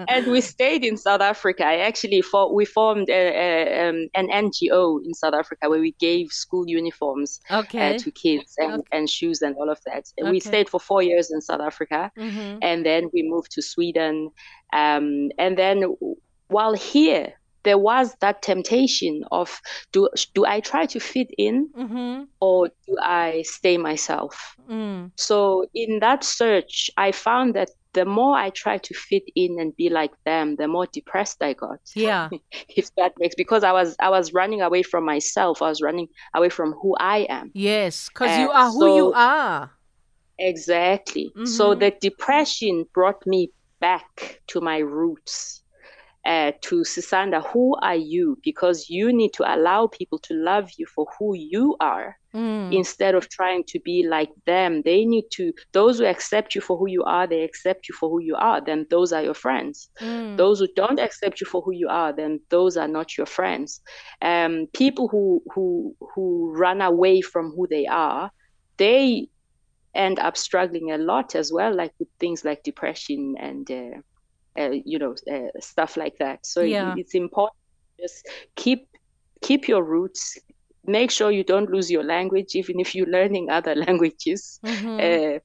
and 0.09 0.27
we 0.29 0.41
stayed 0.41 0.85
in 0.85 0.97
South 0.97 1.21
Africa. 1.21 1.67
I 1.67 1.79
actually 1.79 2.23
for, 2.23 2.55
we 2.55 2.65
formed 2.65 3.09
a, 3.11 3.13
a, 3.13 3.89
um, 3.89 4.09
an 4.15 4.29
NGO 4.29 5.05
in 5.05 5.13
South 5.13 5.35
Africa 5.35 5.69
where 5.69 5.81
we 5.81 5.93
gave 5.99 6.33
school 6.33 6.65
uniforms 6.69 7.41
uh, 7.51 7.59
okay. 7.59 7.97
uh, 7.97 7.99
to 7.99 8.11
kids 8.11 8.55
and, 8.59 8.75
okay. 8.75 8.89
and 8.93 9.11
shoes 9.11 9.43
and 9.43 9.57
all 9.57 9.69
of 9.71 9.81
that. 9.87 10.05
Okay. 10.21 10.31
We 10.31 10.41
stayed 10.41 10.69
for 10.69 10.79
four 10.81 11.03
years 11.03 11.31
in 11.33 11.41
South 11.41 11.61
Africa, 11.61 12.13
mm-hmm. 12.17 12.59
and 12.63 12.87
then 12.87 13.11
we 13.13 13.23
moved 13.23 13.51
to 13.53 13.63
Sweden. 13.63 14.31
Um, 14.73 15.31
and 15.39 15.59
then 15.59 15.97
while 16.49 16.75
here 16.75 17.35
there 17.65 17.79
was 17.79 18.15
that 18.21 18.43
temptation 18.43 19.25
of 19.33 19.61
do 19.93 20.09
do 20.35 20.47
I 20.47 20.61
try 20.61 20.87
to 20.87 21.01
fit 21.01 21.29
in 21.37 21.69
mm-hmm. 21.77 22.25
or 22.41 22.69
do 22.87 22.97
I 23.01 23.43
stay 23.43 23.77
myself? 23.77 24.57
Mm. 24.71 25.11
So 25.17 25.67
in 25.75 25.99
that 26.01 26.25
search, 26.25 26.91
I 26.97 27.13
found 27.13 27.55
that 27.55 27.71
the 27.95 28.05
more 28.05 28.37
I 28.37 28.51
tried 28.51 28.83
to 28.85 28.95
fit 28.95 29.23
in 29.35 29.59
and 29.59 29.75
be 29.77 29.89
like 29.89 30.13
them, 30.25 30.57
the 30.57 30.69
more 30.69 30.87
depressed 30.87 31.43
I 31.43 31.55
got. 31.55 31.81
Yeah. 31.95 32.29
if 32.69 32.95
that 32.97 33.13
makes 33.19 33.35
because 33.35 33.65
I 33.65 33.73
was 33.73 33.97
I 33.99 34.11
was 34.11 34.33
running 34.33 34.61
away 34.63 34.83
from 34.83 35.05
myself. 35.05 35.63
I 35.63 35.69
was 35.69 35.81
running 35.81 36.09
away 36.35 36.51
from 36.51 36.73
who 36.73 36.95
I 37.01 37.27
am. 37.31 37.51
Yes, 37.55 38.09
because 38.09 38.39
you 38.39 38.51
are 38.51 38.71
so, 38.71 38.79
who 38.79 38.97
you 38.97 39.13
are. 39.15 39.71
Exactly. 40.39 41.33
Mm-hmm. 41.37 41.47
So 41.47 41.75
the 41.75 41.93
depression 42.01 42.87
brought 42.93 43.27
me 43.27 43.51
back 43.81 44.41
to 44.49 44.61
my 44.61 44.79
roots 44.79 45.64
uh, 46.27 46.53
to 46.63 46.77
Sisanda, 46.77 47.45
who 47.47 47.77
are 47.83 47.97
you? 47.97 48.39
Because 48.43 48.89
you 48.89 49.13
need 49.13 49.33
to 49.35 49.55
allow 49.55 49.87
people 49.87 50.19
to 50.21 50.35
love 50.35 50.71
you 50.79 50.87
for 50.87 51.07
who 51.19 51.35
you 51.35 51.77
are 51.81 52.17
mm. 52.35 52.73
instead 52.75 53.15
of 53.15 53.29
trying 53.29 53.65
to 53.65 53.79
be 53.81 54.07
like 54.07 54.31
them. 54.47 54.83
They 54.83 55.05
need 55.05 55.27
to, 55.33 55.53
those 55.73 55.99
who 55.99 56.07
accept 56.07 56.55
you 56.55 56.61
for 56.61 56.79
who 56.79 56.89
you 56.89 57.03
are, 57.05 57.27
they 57.27 57.43
accept 57.43 57.89
you 57.89 57.95
for 57.95 58.09
who 58.09 58.21
you 58.21 58.37
are, 58.37 58.61
then 58.61 58.87
those 58.91 59.13
are 59.13 59.23
your 59.23 59.35
friends. 59.35 59.91
Mm. 60.01 60.37
Those 60.39 60.61
who 60.61 60.69
don't 60.75 60.99
accept 60.99 61.41
you 61.41 61.47
for 61.47 61.61
who 61.61 61.73
you 61.73 61.89
are, 61.89 62.13
then 62.13 62.41
those 62.49 62.77
are 62.77 62.89
not 62.89 63.19
your 63.19 63.27
friends. 63.27 63.83
Um, 64.23 64.67
people 64.73 65.09
who, 65.09 65.43
who, 65.55 65.95
who 66.15 66.55
run 66.57 66.81
away 66.81 67.21
from 67.21 67.53
who 67.53 67.67
they 67.67 67.87
are, 67.87 68.31
they 68.79 69.29
end 69.95 70.19
up 70.19 70.37
struggling 70.37 70.91
a 70.91 70.99
lot 70.99 71.35
as 71.35 71.53
well, 71.53 71.75
like 71.75 71.93
with 71.99 72.09
things 72.19 72.45
like 72.45 72.63
depression 72.63 73.37
and 73.39 73.71
uh, 73.71 73.75
uh, 73.75 74.01
you 74.57 74.99
know 74.99 75.15
uh, 75.31 75.49
stuff 75.61 75.97
like 75.97 76.17
that 76.19 76.45
so 76.47 76.61
yeah. 76.61 76.95
it's 76.97 77.15
important 77.15 77.57
just 77.99 78.27
keep 78.57 78.89
keep 79.43 79.69
your 79.69 79.83
roots 79.83 80.39
make 80.87 81.11
sure 81.11 81.31
you 81.31 81.45
don't 81.45 81.71
lose 81.71 81.91
your 81.91 82.05
language 82.05 82.55
even 82.55 82.81
if 82.81 82.95
you're 82.95 83.07
learning 83.07 83.51
other 83.51 83.75
languages 83.87 84.61
mm-hmm. 84.65 84.97
uh, 84.97 85.39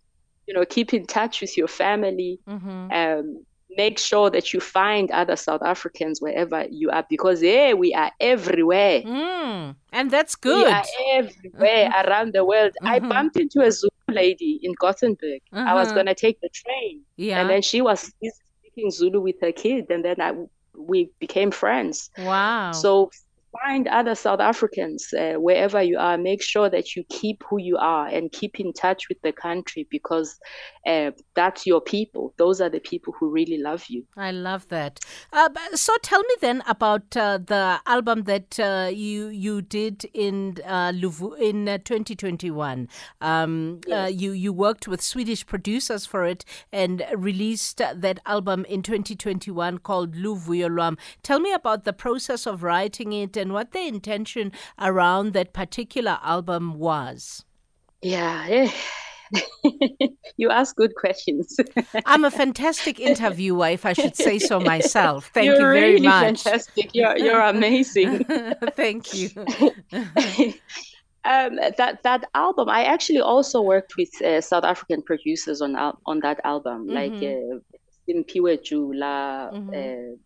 you 0.47 0.53
know 0.53 0.65
keep 0.65 0.93
in 0.93 1.05
touch 1.05 1.41
with 1.41 1.57
your 1.57 1.67
family 1.67 2.39
mm-hmm. 2.47 2.91
um, 2.91 3.43
make 3.77 3.99
sure 3.99 4.29
that 4.31 4.51
you 4.51 4.59
find 4.59 5.11
other 5.11 5.35
south 5.35 5.61
africans 5.61 6.19
wherever 6.21 6.65
you 6.71 6.89
are 6.89 7.05
because 7.09 7.41
hey, 7.41 7.73
we 7.73 7.93
are 7.93 8.11
everywhere 8.19 9.01
mm, 9.01 9.75
and 9.93 10.11
that's 10.11 10.35
good 10.35 10.65
we 10.65 10.71
are 10.71 10.85
everywhere 11.11 11.89
mm-hmm. 11.89 12.09
around 12.09 12.33
the 12.33 12.43
world 12.43 12.71
i 12.81 12.99
mm-hmm. 12.99 13.09
bumped 13.09 13.37
into 13.37 13.61
a 13.61 13.71
zulu 13.71 13.91
lady 14.07 14.59
in 14.63 14.73
gothenburg 14.79 15.39
i 15.53 15.73
was 15.73 15.87
mm-hmm. 15.87 15.95
going 15.95 16.05
to 16.07 16.15
take 16.15 16.41
the 16.41 16.49
train 16.49 17.01
yeah. 17.15 17.39
and 17.39 17.49
then 17.49 17.61
she 17.61 17.79
was 17.79 18.11
speaking 18.79 18.91
Zulu 18.91 19.21
with 19.21 19.41
her 19.41 19.51
kid, 19.51 19.87
and 19.89 20.03
then 20.03 20.21
I, 20.21 20.33
we 20.77 21.11
became 21.19 21.51
friends. 21.51 22.09
Wow! 22.17 22.71
So 22.71 23.11
find 23.51 23.87
other 23.87 24.15
South 24.15 24.39
Africans 24.39 25.13
uh, 25.13 25.33
wherever 25.33 25.81
you 25.81 25.97
are. 25.97 26.17
Make 26.17 26.41
sure 26.41 26.69
that 26.69 26.95
you 26.95 27.03
keep 27.09 27.43
who 27.49 27.59
you 27.59 27.77
are 27.77 28.07
and 28.07 28.31
keep 28.31 28.59
in 28.59 28.73
touch 28.73 29.09
with 29.09 29.21
the 29.21 29.31
country 29.31 29.87
because 29.89 30.39
uh, 30.87 31.11
that's 31.35 31.65
your 31.65 31.81
people. 31.81 32.33
Those 32.37 32.61
are 32.61 32.69
the 32.69 32.79
people 32.79 33.13
who 33.19 33.29
really 33.29 33.57
love 33.57 33.85
you. 33.89 34.05
I 34.17 34.31
love 34.31 34.67
that. 34.69 34.99
Uh, 35.33 35.49
so 35.75 35.93
tell 36.01 36.21
me 36.21 36.35
then 36.41 36.63
about 36.67 37.15
uh, 37.15 37.37
the 37.37 37.79
album 37.85 38.23
that 38.23 38.59
uh, 38.59 38.89
you 38.91 39.27
you 39.27 39.61
did 39.61 40.05
in 40.13 40.57
uh, 40.65 40.91
in 41.39 41.65
2021. 41.65 42.87
Um, 43.21 43.81
yes. 43.87 44.13
you 44.13 44.31
you 44.31 44.53
worked 44.53 44.87
with 44.87 45.01
Swedish 45.01 45.45
producers 45.45 46.05
for 46.05 46.25
it 46.25 46.45
and 46.71 47.05
released 47.15 47.77
that 47.77 48.19
album 48.25 48.65
in 48.65 48.81
2021 48.81 49.79
called 49.79 50.15
Luvuyo 50.15 50.69
Lwam. 50.69 50.97
Tell 51.23 51.39
me 51.39 51.51
about 51.51 51.83
the 51.83 51.93
process 51.93 52.45
of 52.45 52.63
writing 52.63 53.13
it 53.13 53.37
and 53.39 53.53
what 53.53 53.71
the 53.71 53.87
intention 53.87 54.51
around 54.79 55.33
that 55.33 55.53
particular 55.53 56.19
album 56.21 56.77
was. 56.77 57.45
Yeah. 58.01 58.69
You 60.37 60.49
ask 60.49 60.73
good 60.77 60.95
questions. 60.95 61.57
I'm 62.05 62.23
a 62.23 62.31
fantastic 62.31 62.97
interviewer, 62.97 63.67
if 63.67 63.85
I 63.85 63.91
should 63.91 64.15
say 64.15 64.39
so 64.39 64.57
myself. 64.59 65.31
Thank 65.33 65.47
you're 65.47 65.55
you 65.55 65.61
very 65.61 65.91
really 65.95 66.07
much. 66.07 66.43
Fantastic. 66.43 66.95
You're 66.95 67.17
you're 67.17 67.41
amazing. 67.41 68.23
Thank 68.77 69.13
you. 69.13 69.29
Um, 71.25 71.57
that 71.77 72.01
that 72.03 72.23
album, 72.33 72.69
I 72.69 72.85
actually 72.85 73.19
also 73.19 73.61
worked 73.61 73.97
with 73.97 74.09
uh, 74.21 74.39
South 74.39 74.63
African 74.63 75.01
producers 75.01 75.61
on 75.61 75.75
on 75.75 76.19
that 76.21 76.39
album, 76.45 76.87
mm-hmm. 76.87 76.95
like 76.95 77.21
uh, 77.21 77.59
Simpiwe 78.07 78.63
Jula, 78.63 79.51
mm-hmm. 79.53 80.17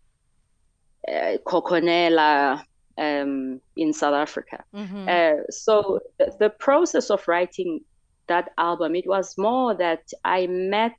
uh, 1.10 1.12
uh, 1.12 1.38
Kokonela, 1.40 2.64
um, 2.98 3.62
in 3.76 3.94
South 3.94 4.14
Africa. 4.14 4.64
Mm-hmm. 4.74 5.08
Uh, 5.08 5.44
so 5.50 6.00
the, 6.20 6.36
the, 6.40 6.50
process 6.50 7.10
of 7.10 7.28
writing 7.28 7.82
that 8.28 8.50
album, 8.58 8.96
it 8.96 9.08
was 9.08 9.38
more 9.38 9.76
that 9.76 10.12
I 10.24 10.48
met, 10.48 10.98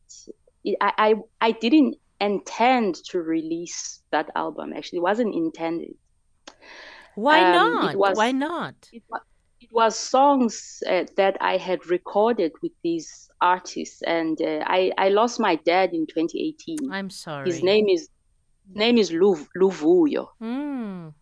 I, 0.81 0.93
I, 0.99 1.15
I 1.41 1.53
didn't 1.53 1.97
intend 2.21 2.97
to 3.11 3.21
release 3.21 4.03
that 4.11 4.31
album. 4.35 4.73
Actually, 4.73 4.99
it 4.99 5.03
wasn't 5.03 5.35
intended. 5.35 5.95
Why 7.15 7.45
um, 7.45 7.53
not? 7.53 7.97
Was, 7.97 8.17
Why 8.17 8.33
not? 8.33 8.75
It 8.93 9.03
was, 9.09 9.21
it 9.61 9.69
was 9.73 9.99
songs 9.99 10.83
uh, 10.89 11.05
that 11.17 11.37
I 11.41 11.57
had 11.57 11.87
recorded 11.87 12.53
with 12.63 12.73
these 12.83 13.31
artists, 13.41 14.03
and 14.03 14.41
uh, 14.41 14.65
I, 14.67 14.93
I 14.99 15.09
lost 15.11 15.39
my 15.39 15.57
dad 15.57 15.93
in 15.93 16.07
2018. 16.07 16.93
I'm 16.93 17.11
sorry. 17.11 17.51
His 17.51 17.63
name 17.63 17.89
is 17.89 18.09
name 18.73 18.99
is 18.99 19.13
Luv, 19.13 19.47
Luvuyo. 19.57 20.29
Mm. 20.43 21.13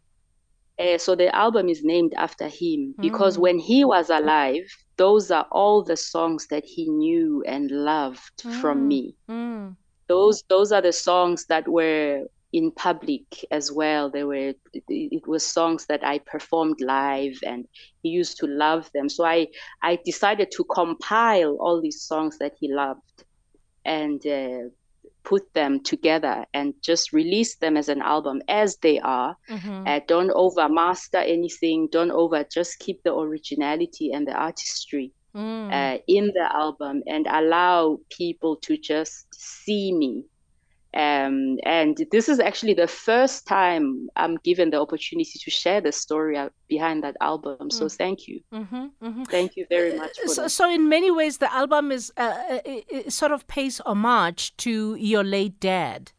Uh, 0.82 0.98
so 0.98 1.14
the 1.14 1.34
album 1.34 1.68
is 1.68 1.84
named 1.84 2.12
after 2.16 2.48
him 2.48 2.94
because 3.00 3.36
mm. 3.36 3.40
when 3.40 3.58
he 3.58 3.84
was 3.84 4.10
alive, 4.10 4.64
those 4.96 5.30
are 5.30 5.46
all 5.52 5.82
the 5.82 5.96
songs 5.96 6.48
that 6.48 6.64
he 6.64 6.88
knew 6.88 7.42
and 7.46 7.70
loved 7.70 8.42
mm. 8.42 8.60
from 8.60 8.88
me. 8.88 9.14
Mm. 9.28 9.76
Those 10.08 10.42
those 10.48 10.72
are 10.72 10.82
the 10.82 10.92
songs 10.92 11.46
that 11.46 11.68
were 11.68 12.26
in 12.52 12.70
public 12.72 13.44
as 13.50 13.70
well. 13.70 14.10
They 14.10 14.24
were 14.24 14.54
it, 14.72 14.84
it 14.88 15.26
was 15.26 15.46
songs 15.46 15.86
that 15.86 16.04
I 16.04 16.18
performed 16.18 16.80
live, 16.80 17.38
and 17.46 17.66
he 18.02 18.10
used 18.10 18.38
to 18.38 18.46
love 18.46 18.90
them. 18.92 19.08
So 19.08 19.24
I 19.24 19.48
I 19.82 19.98
decided 20.04 20.50
to 20.52 20.64
compile 20.64 21.56
all 21.60 21.80
these 21.80 22.02
songs 22.02 22.38
that 22.38 22.54
he 22.58 22.72
loved, 22.72 23.24
and 23.84 24.24
uh, 24.26 24.68
put 25.24 25.52
them 25.54 25.80
together 25.80 26.44
and 26.54 26.74
just 26.82 27.12
release 27.12 27.56
them 27.56 27.76
as 27.76 27.88
an 27.88 28.02
album 28.02 28.42
as 28.48 28.76
they 28.78 28.98
are. 29.00 29.36
Mm-hmm. 29.48 29.86
Uh, 29.86 30.00
don't 30.06 30.30
over 30.30 30.68
master 30.68 31.18
anything. 31.18 31.88
Don't 31.90 32.10
over. 32.10 32.44
Just 32.44 32.78
keep 32.78 33.02
the 33.02 33.14
originality 33.14 34.12
and 34.12 34.26
the 34.26 34.32
artistry 34.32 35.12
mm. 35.34 35.72
uh, 35.72 35.98
in 36.08 36.26
the 36.34 36.48
album 36.54 37.02
and 37.06 37.26
allow 37.28 37.98
people 38.10 38.56
to 38.56 38.76
just 38.76 39.26
see 39.34 39.92
me 39.92 40.24
um, 40.94 41.58
and 41.64 42.06
this 42.10 42.28
is 42.28 42.38
actually 42.38 42.74
the 42.74 42.86
first 42.86 43.46
time 43.46 44.08
I'm 44.14 44.36
given 44.44 44.70
the 44.70 44.80
opportunity 44.80 45.38
to 45.38 45.50
share 45.50 45.80
the 45.80 45.92
story 45.92 46.36
behind 46.68 47.02
that 47.02 47.16
album. 47.20 47.70
So 47.70 47.86
mm. 47.86 47.96
thank 47.96 48.28
you. 48.28 48.40
Mm-hmm, 48.52 48.86
mm-hmm. 49.02 49.22
Thank 49.24 49.56
you 49.56 49.64
very 49.70 49.96
much. 49.96 50.12
so, 50.26 50.48
so, 50.48 50.70
in 50.70 50.90
many 50.90 51.10
ways, 51.10 51.38
the 51.38 51.52
album 51.52 51.92
is 51.92 52.12
uh, 52.18 52.34
it, 52.50 52.84
uh, 52.92 52.96
it 52.98 53.12
sort 53.12 53.32
of 53.32 53.46
pays 53.46 53.80
homage 53.86 54.54
to 54.58 54.94
your 54.96 55.24
late 55.24 55.58
dad. 55.60 56.12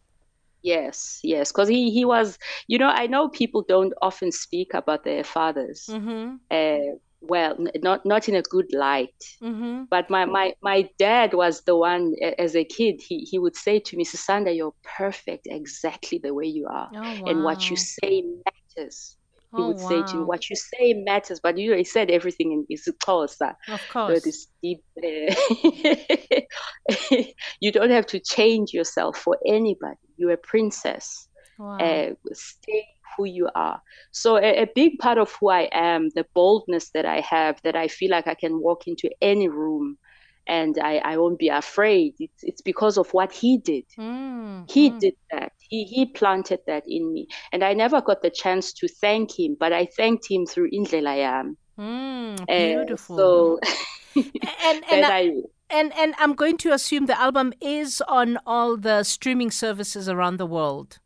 Yes, 0.63 1.19
yes, 1.23 1.51
because 1.51 1.67
he, 1.67 1.91
he 1.91 2.05
was, 2.05 2.39
you 2.67 2.77
know, 2.77 2.88
I 2.88 3.05
know 3.05 3.27
people 3.27 3.65
don't 3.67 3.93
often 4.01 4.31
speak 4.31 4.73
about 4.73 5.03
their 5.03 5.23
fathers. 5.23 5.88
Mm-hmm. 5.91 6.36
Uh, 6.49 6.95
well 7.23 7.55
not 7.81 8.05
not 8.05 8.27
in 8.27 8.36
a 8.36 8.41
good 8.41 8.71
light 8.73 9.23
mm-hmm. 9.41 9.83
but 9.89 10.09
my, 10.09 10.25
my 10.25 10.53
my 10.62 10.88
dad 10.99 11.33
was 11.33 11.62
the 11.62 11.75
one 11.75 12.13
as 12.38 12.55
a 12.55 12.63
kid 12.63 13.01
he, 13.01 13.19
he 13.19 13.39
would 13.39 13.55
say 13.55 13.79
to 13.79 13.95
me 13.95 14.03
Sisanda 14.03 14.55
you're 14.55 14.73
perfect 14.83 15.47
exactly 15.49 16.19
the 16.21 16.33
way 16.33 16.45
you 16.45 16.67
are 16.67 16.89
oh, 16.93 16.99
wow. 16.99 17.23
and 17.27 17.43
what 17.43 17.69
you 17.69 17.77
say 17.77 18.23
matters 18.45 19.17
he 19.55 19.62
oh, 19.62 19.67
would 19.67 19.77
wow. 19.77 19.89
say 19.89 20.03
to 20.12 20.17
me 20.17 20.23
what 20.23 20.49
you 20.49 20.55
say 20.55 20.93
matters 20.93 21.39
but 21.39 21.57
you 21.57 21.71
know 21.71 21.77
he 21.77 21.83
said 21.83 22.12
everything 22.12 22.51
in 22.51 22.65
isiXhosa 22.75 23.55
of 23.69 23.81
course 23.89 24.23
this 24.23 24.47
deep, 24.62 24.83
uh, 24.97 25.33
you 27.62 27.71
don't 27.71 27.91
have 27.91 28.05
to 28.05 28.19
change 28.19 28.73
yourself 28.73 29.17
for 29.17 29.38
anybody 29.45 29.95
you're 30.17 30.31
a 30.31 30.38
princess 30.38 31.29
wow. 31.57 31.77
uh, 31.77 32.09
stay 32.33 32.86
who 33.15 33.26
you 33.26 33.49
are. 33.56 33.82
So 34.12 34.38
a, 34.38 34.63
a, 34.63 34.67
big 34.76 34.99
part 34.99 35.17
of 35.17 35.32
who 35.39 35.49
I 35.49 35.69
am, 35.71 36.10
the 36.10 36.26
boldness 36.34 36.89
that 36.91 37.06
I 37.06 37.19
have, 37.21 37.62
that 37.63 37.76
I 37.76 37.88
feel 37.88 38.12
like 38.12 38.28
I 38.28 38.36
can 38.36 38.62
walk 38.62 38.88
into 38.88 39.10
any 39.21 39.47
room 39.47 39.97
and 40.47 40.78
I, 40.80 40.97
I 40.97 41.17
won't 41.17 41.39
be 41.39 41.49
afraid. 41.49 42.15
It's, 42.19 42.43
it's 42.43 42.62
because 42.62 42.97
of 42.97 43.13
what 43.13 43.32
he 43.32 43.58
did. 43.58 43.86
Mm, 43.97 44.69
he 44.69 44.91
mm. 44.91 44.99
did 44.99 45.15
that. 45.32 45.54
He, 45.60 45.86
he 45.86 46.06
planted 46.06 46.60
that 46.67 46.84
in 46.88 47.13
me. 47.13 47.28
And 47.52 47.63
I 47.63 47.73
never 47.73 48.02
got 48.02 48.21
the 48.21 48.30
chance 48.30 48.73
to 48.73 48.88
thank 48.88 49.39
him, 49.39 49.56
but 49.60 49.71
I 49.73 49.86
thanked 49.86 50.30
him 50.30 50.45
through 50.45 50.71
Indlela 50.71 51.17
Yam. 51.17 51.58
Mm, 51.80 52.45
beautiful. 52.47 53.17
so 53.17 53.60
and, 54.15 54.84
and 54.91 55.06
I, 55.06 55.32
and 55.69 55.91
and 55.97 56.13
I'm 56.19 56.34
going 56.34 56.58
to 56.58 56.71
assume 56.71 57.08
the 57.08 57.19
album 57.19 57.54
is 57.60 58.02
on 58.08 58.38
all 58.45 58.78
the 58.78 59.04
streaming 59.04 59.49
services 59.49 60.08
around 60.08 60.38
the 60.38 60.45
world. 60.45 60.99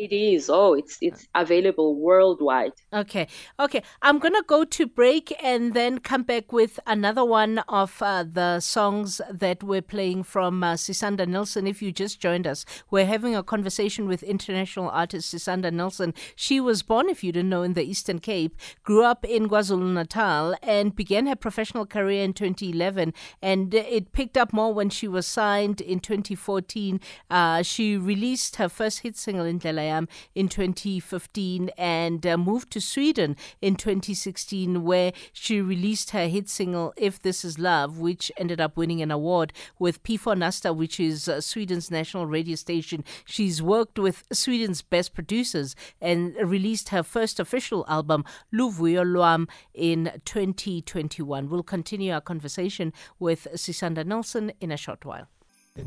It 0.00 0.14
is. 0.14 0.48
Oh, 0.48 0.72
it's 0.72 0.96
it's 1.02 1.28
available 1.34 1.94
worldwide. 1.94 2.72
Okay. 2.90 3.26
Okay. 3.58 3.82
I'm 4.00 4.18
going 4.18 4.32
to 4.32 4.42
go 4.46 4.64
to 4.64 4.86
break 4.86 5.36
and 5.42 5.74
then 5.74 5.98
come 5.98 6.22
back 6.22 6.54
with 6.54 6.80
another 6.86 7.22
one 7.22 7.58
of 7.68 8.00
uh, 8.00 8.24
the 8.24 8.60
songs 8.60 9.20
that 9.30 9.62
we're 9.62 9.82
playing 9.82 10.22
from 10.22 10.64
uh, 10.64 10.76
Sisanda 10.76 11.28
Nilsson. 11.28 11.66
If 11.66 11.82
you 11.82 11.92
just 11.92 12.18
joined 12.18 12.46
us, 12.46 12.64
we're 12.90 13.04
having 13.04 13.36
a 13.36 13.42
conversation 13.42 14.08
with 14.08 14.22
international 14.22 14.88
artist 14.88 15.34
Sisanda 15.34 15.70
Nilsson. 15.70 16.14
She 16.34 16.60
was 16.60 16.82
born, 16.82 17.10
if 17.10 17.22
you 17.22 17.30
didn't 17.30 17.50
know, 17.50 17.62
in 17.62 17.74
the 17.74 17.82
Eastern 17.82 18.20
Cape, 18.20 18.56
grew 18.82 19.04
up 19.04 19.26
in 19.26 19.50
KwaZulu 19.50 19.92
Natal, 19.92 20.56
and 20.62 20.96
began 20.96 21.26
her 21.26 21.36
professional 21.36 21.84
career 21.84 22.24
in 22.24 22.32
2011. 22.32 23.12
And 23.42 23.74
it 23.74 24.12
picked 24.12 24.38
up 24.38 24.54
more 24.54 24.72
when 24.72 24.88
she 24.88 25.06
was 25.06 25.26
signed 25.26 25.82
in 25.82 26.00
2014. 26.00 27.02
Uh, 27.28 27.62
she 27.62 27.98
released 27.98 28.56
her 28.56 28.70
first 28.70 29.00
hit 29.00 29.18
single 29.18 29.44
Indlela 29.44 29.80
Yami 29.82 29.89
in 30.34 30.48
2015 30.48 31.70
and 31.76 32.26
uh, 32.26 32.36
moved 32.36 32.70
to 32.72 32.80
Sweden 32.80 33.36
in 33.60 33.76
2016, 33.76 34.82
where 34.84 35.12
she 35.32 35.60
released 35.60 36.10
her 36.10 36.28
hit 36.28 36.48
single 36.48 36.92
If 36.96 37.20
This 37.20 37.44
Is 37.44 37.58
Love, 37.58 37.98
which 37.98 38.30
ended 38.36 38.60
up 38.60 38.76
winning 38.76 39.02
an 39.02 39.10
award 39.10 39.52
with 39.78 40.02
P4 40.02 40.36
Nästa, 40.36 40.74
which 40.74 40.98
is 41.00 41.28
uh, 41.28 41.40
Sweden's 41.40 41.90
national 41.90 42.26
radio 42.26 42.56
station. 42.56 43.04
She's 43.24 43.62
worked 43.62 43.98
with 43.98 44.24
Sweden's 44.32 44.82
best 44.82 45.14
producers 45.14 45.74
and 46.00 46.34
released 46.36 46.90
her 46.90 47.02
first 47.02 47.40
official 47.40 47.84
album, 47.88 48.24
Luvuyo 48.52 49.04
Lwam, 49.04 49.48
in 49.74 50.12
2021. 50.24 51.48
We'll 51.48 51.62
continue 51.62 52.12
our 52.12 52.20
conversation 52.20 52.92
with 53.18 53.46
Sisanda 53.54 54.04
Nilsson 54.04 54.52
in 54.60 54.70
a 54.70 54.76
short 54.76 55.04
while. 55.04 55.26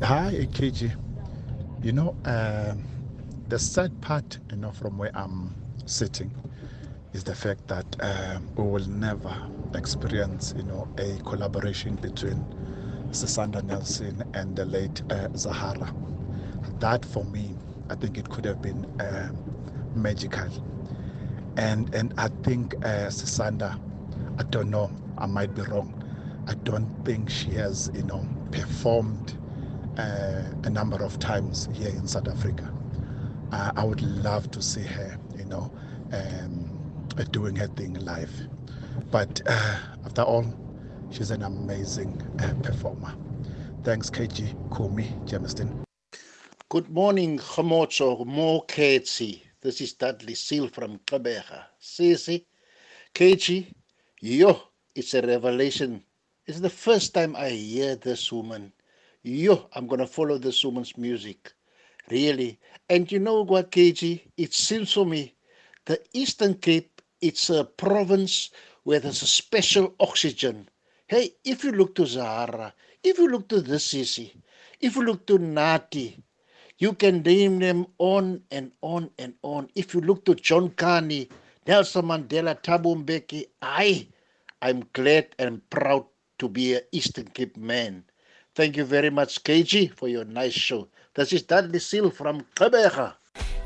Hi, 0.02 0.48
KG. 0.50 0.94
You 1.82 1.92
know, 1.92 2.16
uh, 2.24 2.74
the 3.48 3.58
sad 3.58 4.00
part, 4.00 4.38
you 4.50 4.56
know, 4.56 4.72
from 4.72 4.98
where 4.98 5.10
I'm 5.14 5.54
sitting, 5.86 6.30
is 7.12 7.24
the 7.24 7.34
fact 7.34 7.68
that 7.68 7.86
um, 8.00 8.48
we 8.56 8.64
will 8.64 8.88
never 8.88 9.36
experience, 9.74 10.54
you 10.56 10.64
know, 10.64 10.88
a 10.98 11.18
collaboration 11.24 11.96
between 11.96 12.44
Sisanda 13.10 13.62
Nilsson 13.62 14.24
and 14.34 14.56
the 14.56 14.64
late 14.64 15.02
uh, 15.10 15.28
Zahara. 15.36 15.94
That, 16.80 17.04
for 17.04 17.24
me, 17.24 17.54
I 17.90 17.94
think 17.96 18.18
it 18.18 18.28
could 18.30 18.44
have 18.46 18.62
been 18.62 18.84
um, 19.00 19.36
magical. 19.94 20.48
And 21.56 21.94
and 21.94 22.14
I 22.18 22.28
think 22.42 22.74
uh, 22.84 23.10
I 24.38 24.42
don't 24.50 24.70
know, 24.70 24.90
I 25.18 25.26
might 25.26 25.54
be 25.54 25.62
wrong. 25.62 26.02
I 26.48 26.54
don't 26.54 26.88
think 27.04 27.30
she 27.30 27.50
has, 27.52 27.90
you 27.94 28.02
know, 28.02 28.26
performed 28.50 29.36
uh, 29.98 30.42
a 30.64 30.70
number 30.70 31.02
of 31.04 31.18
times 31.18 31.68
here 31.74 31.90
in 31.90 32.08
South 32.08 32.28
Africa 32.28 32.72
uh, 33.54 33.70
I 33.76 33.84
would 33.84 34.02
love 34.02 34.50
to 34.50 34.60
see 34.60 34.82
her, 34.82 35.16
you 35.38 35.44
know, 35.44 35.70
um, 36.12 36.68
doing 37.30 37.54
her 37.54 37.68
thing 37.68 37.94
live. 37.94 38.32
But 39.12 39.40
uh, 39.46 39.78
after 40.04 40.22
all, 40.22 40.44
she's 41.10 41.30
an 41.30 41.42
amazing 41.42 42.20
uh, 42.40 42.52
performer. 42.64 43.14
Thanks, 43.84 44.10
KG, 44.10 44.54
Kumi, 44.76 45.08
Jamestown. 45.24 45.84
Good 46.68 46.90
morning, 46.90 47.38
Khomotso, 47.38 48.26
Mo 48.26 48.62
Ketsi. 48.62 49.42
This 49.60 49.80
is 49.80 49.92
Dudley 49.92 50.34
Seal 50.34 50.66
from 50.68 50.98
Gqeberha. 51.06 51.66
Sisi, 51.80 52.46
KG, 53.14 53.72
yo, 54.20 54.60
it's 54.96 55.14
a 55.14 55.22
revelation. 55.22 56.02
It's 56.46 56.58
the 56.58 56.70
first 56.70 57.14
time 57.14 57.36
I 57.36 57.50
hear 57.50 57.94
this 57.94 58.32
woman. 58.32 58.72
Yo, 59.22 59.68
I'm 59.74 59.86
going 59.86 60.00
to 60.00 60.06
follow 60.08 60.38
this 60.38 60.64
woman's 60.64 60.98
music 60.98 61.52
really. 62.10 62.58
And 62.88 63.10
you 63.10 63.18
know 63.18 63.42
what, 63.42 63.70
KG? 63.70 64.20
It 64.36 64.52
seems 64.54 64.92
for 64.92 65.06
me 65.06 65.34
the 65.86 66.00
Eastern 66.12 66.54
Cape, 66.54 67.00
it's 67.20 67.50
a 67.50 67.64
province 67.64 68.50
where 68.84 69.00
there's 69.00 69.22
a 69.22 69.26
special 69.26 69.94
oxygen. 70.00 70.68
Hey, 71.06 71.32
if 71.44 71.64
you 71.64 71.72
look 71.72 71.94
to 71.96 72.06
Zahara, 72.06 72.74
if 73.02 73.18
you 73.18 73.28
look 73.28 73.48
to 73.48 73.60
the 73.60 73.76
Sisi, 73.76 74.32
if 74.80 74.96
you 74.96 75.02
look 75.02 75.26
to 75.26 75.38
Nathi, 75.38 76.22
you 76.78 76.92
can 76.94 77.22
name 77.22 77.58
them 77.58 77.86
on 77.98 78.42
and 78.50 78.72
on 78.82 79.10
and 79.18 79.34
on. 79.42 79.68
If 79.74 79.94
you 79.94 80.00
look 80.00 80.24
to 80.26 80.34
John 80.34 80.70
Kani, 80.70 81.30
Nelson 81.66 82.04
Mandela, 82.06 82.60
Thabo 82.60 83.02
Mbeki, 83.02 83.46
I, 83.62 84.06
I'm 84.60 84.84
glad 84.92 85.28
and 85.38 85.68
proud 85.70 86.06
to 86.38 86.48
be 86.48 86.74
an 86.74 86.82
Eastern 86.92 87.26
Cape 87.28 87.56
man. 87.56 88.04
Thank 88.54 88.76
you 88.76 88.84
very 88.84 89.10
much, 89.10 89.42
KG, 89.44 89.92
for 89.94 90.08
your 90.08 90.24
nice 90.24 90.52
show. 90.52 90.88
This 91.14 91.32
is 91.32 91.42
Dudley 91.42 91.78
Seal 91.78 92.10
from 92.10 92.44
Gqeberha. 92.56 93.14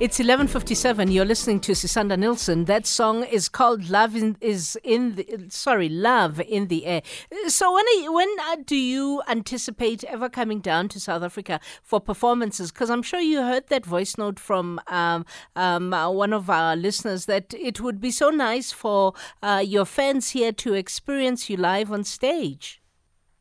It's 0.00 0.20
11:57. 0.20 1.10
You're 1.10 1.24
listening 1.24 1.60
to 1.60 1.72
Sisanda 1.72 2.18
Nilsson. 2.18 2.66
That 2.66 2.86
song 2.86 3.24
is 3.24 3.48
called 3.48 3.88
"Love 3.88 4.14
in, 4.14 4.36
is 4.42 4.78
in 4.84 5.14
the 5.14 5.46
sorry, 5.48 5.88
Love 5.88 6.42
in 6.42 6.68
the 6.68 6.84
Air." 6.84 7.00
So 7.46 7.72
when 7.72 7.84
you, 7.96 8.12
when 8.12 8.28
uh, 8.48 8.56
do 8.66 8.76
you 8.76 9.22
anticipate 9.26 10.04
ever 10.04 10.28
coming 10.28 10.60
down 10.60 10.88
to 10.90 11.00
South 11.00 11.22
Africa 11.22 11.58
for 11.82 12.00
performances? 12.02 12.70
Because 12.70 12.90
I'm 12.90 13.02
sure 13.02 13.18
you 13.18 13.40
heard 13.40 13.68
that 13.68 13.86
voice 13.86 14.18
note 14.18 14.38
from 14.38 14.78
um, 14.86 15.24
um, 15.56 15.94
uh, 15.94 16.10
one 16.10 16.34
of 16.34 16.50
our 16.50 16.76
listeners 16.76 17.24
that 17.26 17.54
it 17.54 17.80
would 17.80 17.98
be 17.98 18.10
so 18.10 18.28
nice 18.28 18.72
for 18.72 19.14
uh, 19.42 19.64
your 19.64 19.86
fans 19.86 20.30
here 20.30 20.52
to 20.52 20.74
experience 20.74 21.48
you 21.48 21.56
live 21.56 21.90
on 21.90 22.04
stage. 22.04 22.82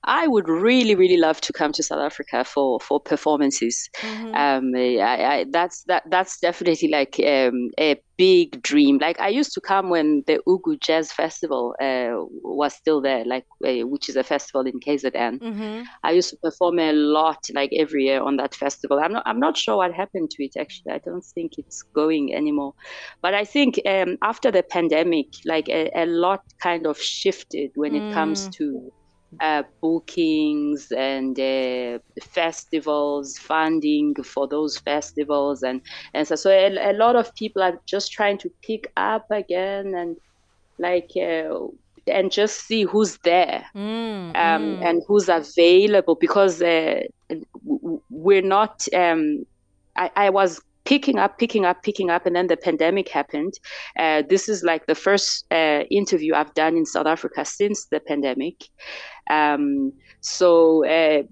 I 0.08 0.26
would 0.26 0.48
really, 0.48 0.96
really 0.96 1.17
love 1.17 1.41
to 1.41 1.54
come 1.54 1.74
to 1.74 1.84
South 1.84 2.00
Africa 2.00 2.46
for 2.46 2.80
for 2.80 3.00
performances. 3.00 3.89
Mm-hmm. 3.98 4.36
Um, 4.36 4.74
I, 4.76 5.26
I, 5.34 5.46
that's 5.50 5.84
that 5.84 6.04
that's 6.10 6.39
definitely 6.39 6.88
like 6.88 7.20
um, 7.20 7.70
a 7.78 8.00
big 8.15 8.62
dream. 8.62 9.00
Like 9.00 9.20
I 9.20 9.28
used 9.28 9.54
to 9.54 9.62
come 9.62 9.89
when 9.89 10.24
the 10.26 10.39
Ugu 10.48 10.80
Jazz 10.80 11.12
Festival 11.12 11.76
uh, 11.82 12.26
was 12.41 12.74
still 12.74 13.02
there, 13.02 13.26
like 13.26 13.46
uh, 13.65 13.86
which 13.86 14.08
is 14.08 14.15
a 14.15 14.24
festival 14.24 14.65
in 14.65 14.80
KZN. 14.80 15.39
Mm-hmm. 15.39 15.84
I 16.06 16.12
used 16.12 16.30
to 16.30 16.38
perform 16.38 16.80
a 16.80 16.93
lot, 16.93 17.46
like 17.54 17.72
every 17.78 18.06
year 18.06 18.22
on 18.22 18.38
that 18.38 18.56
festival. 18.56 19.00
I'm 19.00 19.12
not 19.12 19.24
I'm 19.26 19.41
not 19.41 19.58
sure 19.58 19.76
what 19.76 19.93
happened 19.93 20.32
to 20.32 20.43
it 20.46 20.56
actually. 20.58 20.93
I 20.93 21.00
don't 21.00 21.24
think 21.24 21.58
it's 21.58 21.84
going 21.84 22.34
anymore. 22.34 22.76
But 23.22 23.34
I 23.34 23.43
think 23.43 23.82
um, 23.86 24.17
after 24.22 24.52
the 24.52 24.63
pandemic, 24.63 25.28
like 25.43 25.67
a, 25.67 25.91
a, 25.93 26.06
lot 26.06 26.43
kind 26.62 26.88
of 26.88 26.98
shifted 26.98 27.72
when 27.76 27.91
mm. 27.91 28.10
it 28.10 28.13
comes 28.13 28.48
mm. 28.48 28.52
to 28.54 28.93
uh, 29.40 29.63
bookings 29.82 30.92
and 30.92 31.40
uh, 31.40 32.00
festivals, 32.22 33.38
funding 33.38 34.16
for 34.24 34.48
those 34.48 34.78
festivals, 34.78 35.63
and 35.63 35.82
and 36.13 36.28
so, 36.28 36.36
so 36.36 36.50
a, 36.50 36.92
a, 36.92 36.94
lot 36.94 37.16
of 37.16 37.34
people 37.36 37.62
are 37.62 37.80
just 37.86 38.12
trying 38.12 38.38
to 38.40 38.50
pick 38.63 38.92
up 38.98 39.30
again 39.32 39.94
and 39.94 40.18
like 40.80 41.12
uh, 41.18 41.68
and 42.08 42.32
just 42.32 42.66
see 42.66 42.84
who's 42.84 43.18
there 43.20 43.66
mm, 43.76 43.82
um, 43.82 44.34
mm. 44.36 44.86
and 44.86 45.04
who's 45.08 45.30
available 45.30 46.16
because 46.16 46.62
uh, 46.62 47.02
we're 48.10 48.42
not. 48.42 48.88
Um, 48.94 49.46
I, 49.96 50.12
I 50.16 50.30
was 50.30 50.62
picking 50.88 51.19
up, 51.19 51.38
picking 51.38 51.65
up, 51.65 51.84
picking 51.84 52.10
up, 52.10 52.26
and 52.26 52.34
then 52.34 52.47
the 52.47 52.56
pandemic 52.56 53.10
happened. 53.10 53.54
Uh, 54.00 54.23
this 54.30 54.47
is 54.47 54.63
like 54.63 54.86
the 54.86 54.95
first 54.95 55.45
uh, 55.52 55.84
interview 55.91 56.34
I've 56.34 56.54
done 56.54 56.78
in 56.78 56.86
South 56.86 57.08
Africa 57.08 57.43
since 57.43 57.88
the 57.88 58.00
pandemic. 58.00 58.56
Um, 59.30 59.91
so 60.21 60.86
uh, 60.86 61.23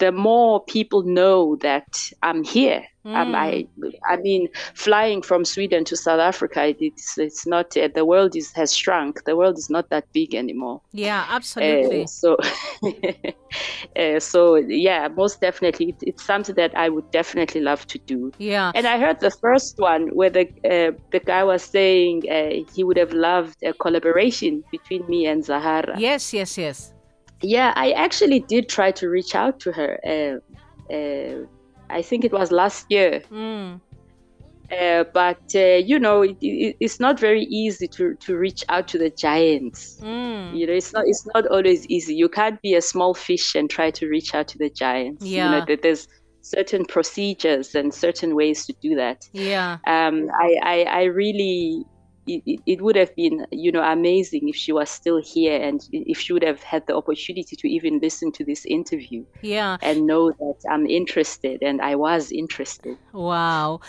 the 0.00 0.10
more 0.10 0.64
people 0.64 1.02
know 1.02 1.56
that 1.56 2.10
I'm 2.22 2.42
here. 2.42 2.84
Mm. 3.06 3.16
Um, 3.16 3.34
I, 3.34 3.66
I 4.06 4.16
mean, 4.16 4.48
flying 4.74 5.22
from 5.22 5.44
Sweden 5.44 5.84
to 5.86 5.96
South 5.96 6.20
Africa, 6.20 6.74
it's 6.78 7.16
it's 7.16 7.46
not 7.46 7.74
uh, 7.76 7.88
the 7.94 8.04
world 8.04 8.36
is 8.36 8.52
has 8.52 8.76
shrunk. 8.76 9.24
The 9.24 9.36
world 9.36 9.56
is 9.56 9.70
not 9.70 9.88
that 9.88 10.04
big 10.12 10.34
anymore. 10.34 10.82
Yeah, 10.92 11.24
absolutely. 11.30 12.02
Uh, 12.02 12.06
so, 12.06 12.36
uh, 13.96 14.20
so 14.20 14.56
yeah, 14.56 15.08
most 15.08 15.40
definitely, 15.40 15.90
it, 15.90 15.96
it's 16.02 16.24
something 16.24 16.54
that 16.56 16.76
I 16.76 16.90
would 16.90 17.10
definitely 17.10 17.62
love 17.62 17.86
to 17.86 17.98
do. 17.98 18.32
Yeah. 18.36 18.72
And 18.74 18.86
I 18.86 18.98
heard 18.98 19.20
the 19.20 19.30
first 19.30 19.78
one 19.78 20.08
where 20.08 20.30
the 20.30 20.46
uh, 20.64 20.92
the 21.10 21.20
guy 21.20 21.42
was 21.44 21.62
saying 21.62 22.24
uh, 22.30 22.70
he 22.74 22.84
would 22.84 22.98
have 22.98 23.14
loved 23.14 23.62
a 23.62 23.72
collaboration 23.72 24.62
between 24.70 25.06
me 25.08 25.24
and 25.26 25.42
Zahara. 25.42 25.98
Yes, 25.98 26.34
yes, 26.34 26.58
yes 26.58 26.92
yeah, 27.42 27.72
I 27.76 27.92
actually 27.92 28.40
did 28.40 28.68
try 28.68 28.90
to 28.92 29.08
reach 29.08 29.34
out 29.34 29.60
to 29.60 29.72
her. 29.72 30.00
Uh, 30.04 30.92
uh, 30.92 31.46
I 31.88 32.02
think 32.02 32.24
it 32.24 32.32
was 32.32 32.52
last 32.52 32.86
year. 32.90 33.22
Mm. 33.30 33.80
Uh, 34.70 35.04
but 35.12 35.40
uh, 35.56 35.58
you 35.58 35.98
know, 35.98 36.22
it, 36.22 36.36
it, 36.40 36.76
it's 36.78 37.00
not 37.00 37.18
very 37.18 37.42
easy 37.44 37.88
to, 37.88 38.14
to 38.14 38.36
reach 38.36 38.64
out 38.68 38.86
to 38.88 38.98
the 38.98 39.10
giants. 39.10 39.98
Mm. 40.00 40.56
You 40.56 40.66
know, 40.66 40.72
it's 40.74 40.92
not 40.92 41.08
it's 41.08 41.26
not 41.34 41.46
always 41.48 41.86
easy. 41.86 42.14
You 42.14 42.28
can't 42.28 42.60
be 42.62 42.74
a 42.74 42.82
small 42.82 43.14
fish 43.14 43.56
and 43.56 43.68
try 43.68 43.90
to 43.90 44.06
reach 44.08 44.34
out 44.34 44.46
to 44.48 44.58
the 44.58 44.70
giants. 44.70 45.26
Yeah. 45.26 45.60
You 45.60 45.66
know, 45.66 45.76
there's 45.82 46.06
certain 46.42 46.84
procedures 46.84 47.74
and 47.74 47.92
certain 47.92 48.34
ways 48.34 48.64
to 48.66 48.72
do 48.80 48.94
that. 48.94 49.28
Yeah. 49.32 49.78
Um, 49.86 50.30
I, 50.40 50.58
I, 50.62 50.82
I 50.84 51.02
really 51.04 51.84
it, 52.30 52.60
it, 52.66 52.80
would 52.82 52.96
have 52.96 53.14
been 53.16 53.46
you 53.50 53.72
know 53.72 53.82
amazing 53.82 54.48
if 54.48 54.56
she 54.56 54.72
was 54.72 54.88
still 54.90 55.20
here 55.22 55.60
and 55.60 55.88
if 55.92 56.18
she 56.18 56.32
would 56.32 56.44
have 56.44 56.62
had 56.62 56.86
the 56.86 56.94
opportunity 56.94 57.56
to 57.56 57.68
even 57.68 57.98
listen 58.00 58.30
to 58.32 58.44
this 58.44 58.64
interview 58.66 59.24
yeah. 59.42 59.76
and 59.82 60.06
know 60.06 60.30
that 60.30 60.58
i'm 60.70 60.86
interested 60.86 61.62
and 61.62 61.80
i 61.80 61.94
was 61.94 62.32
interested. 62.32 62.96
Wow 63.12 63.80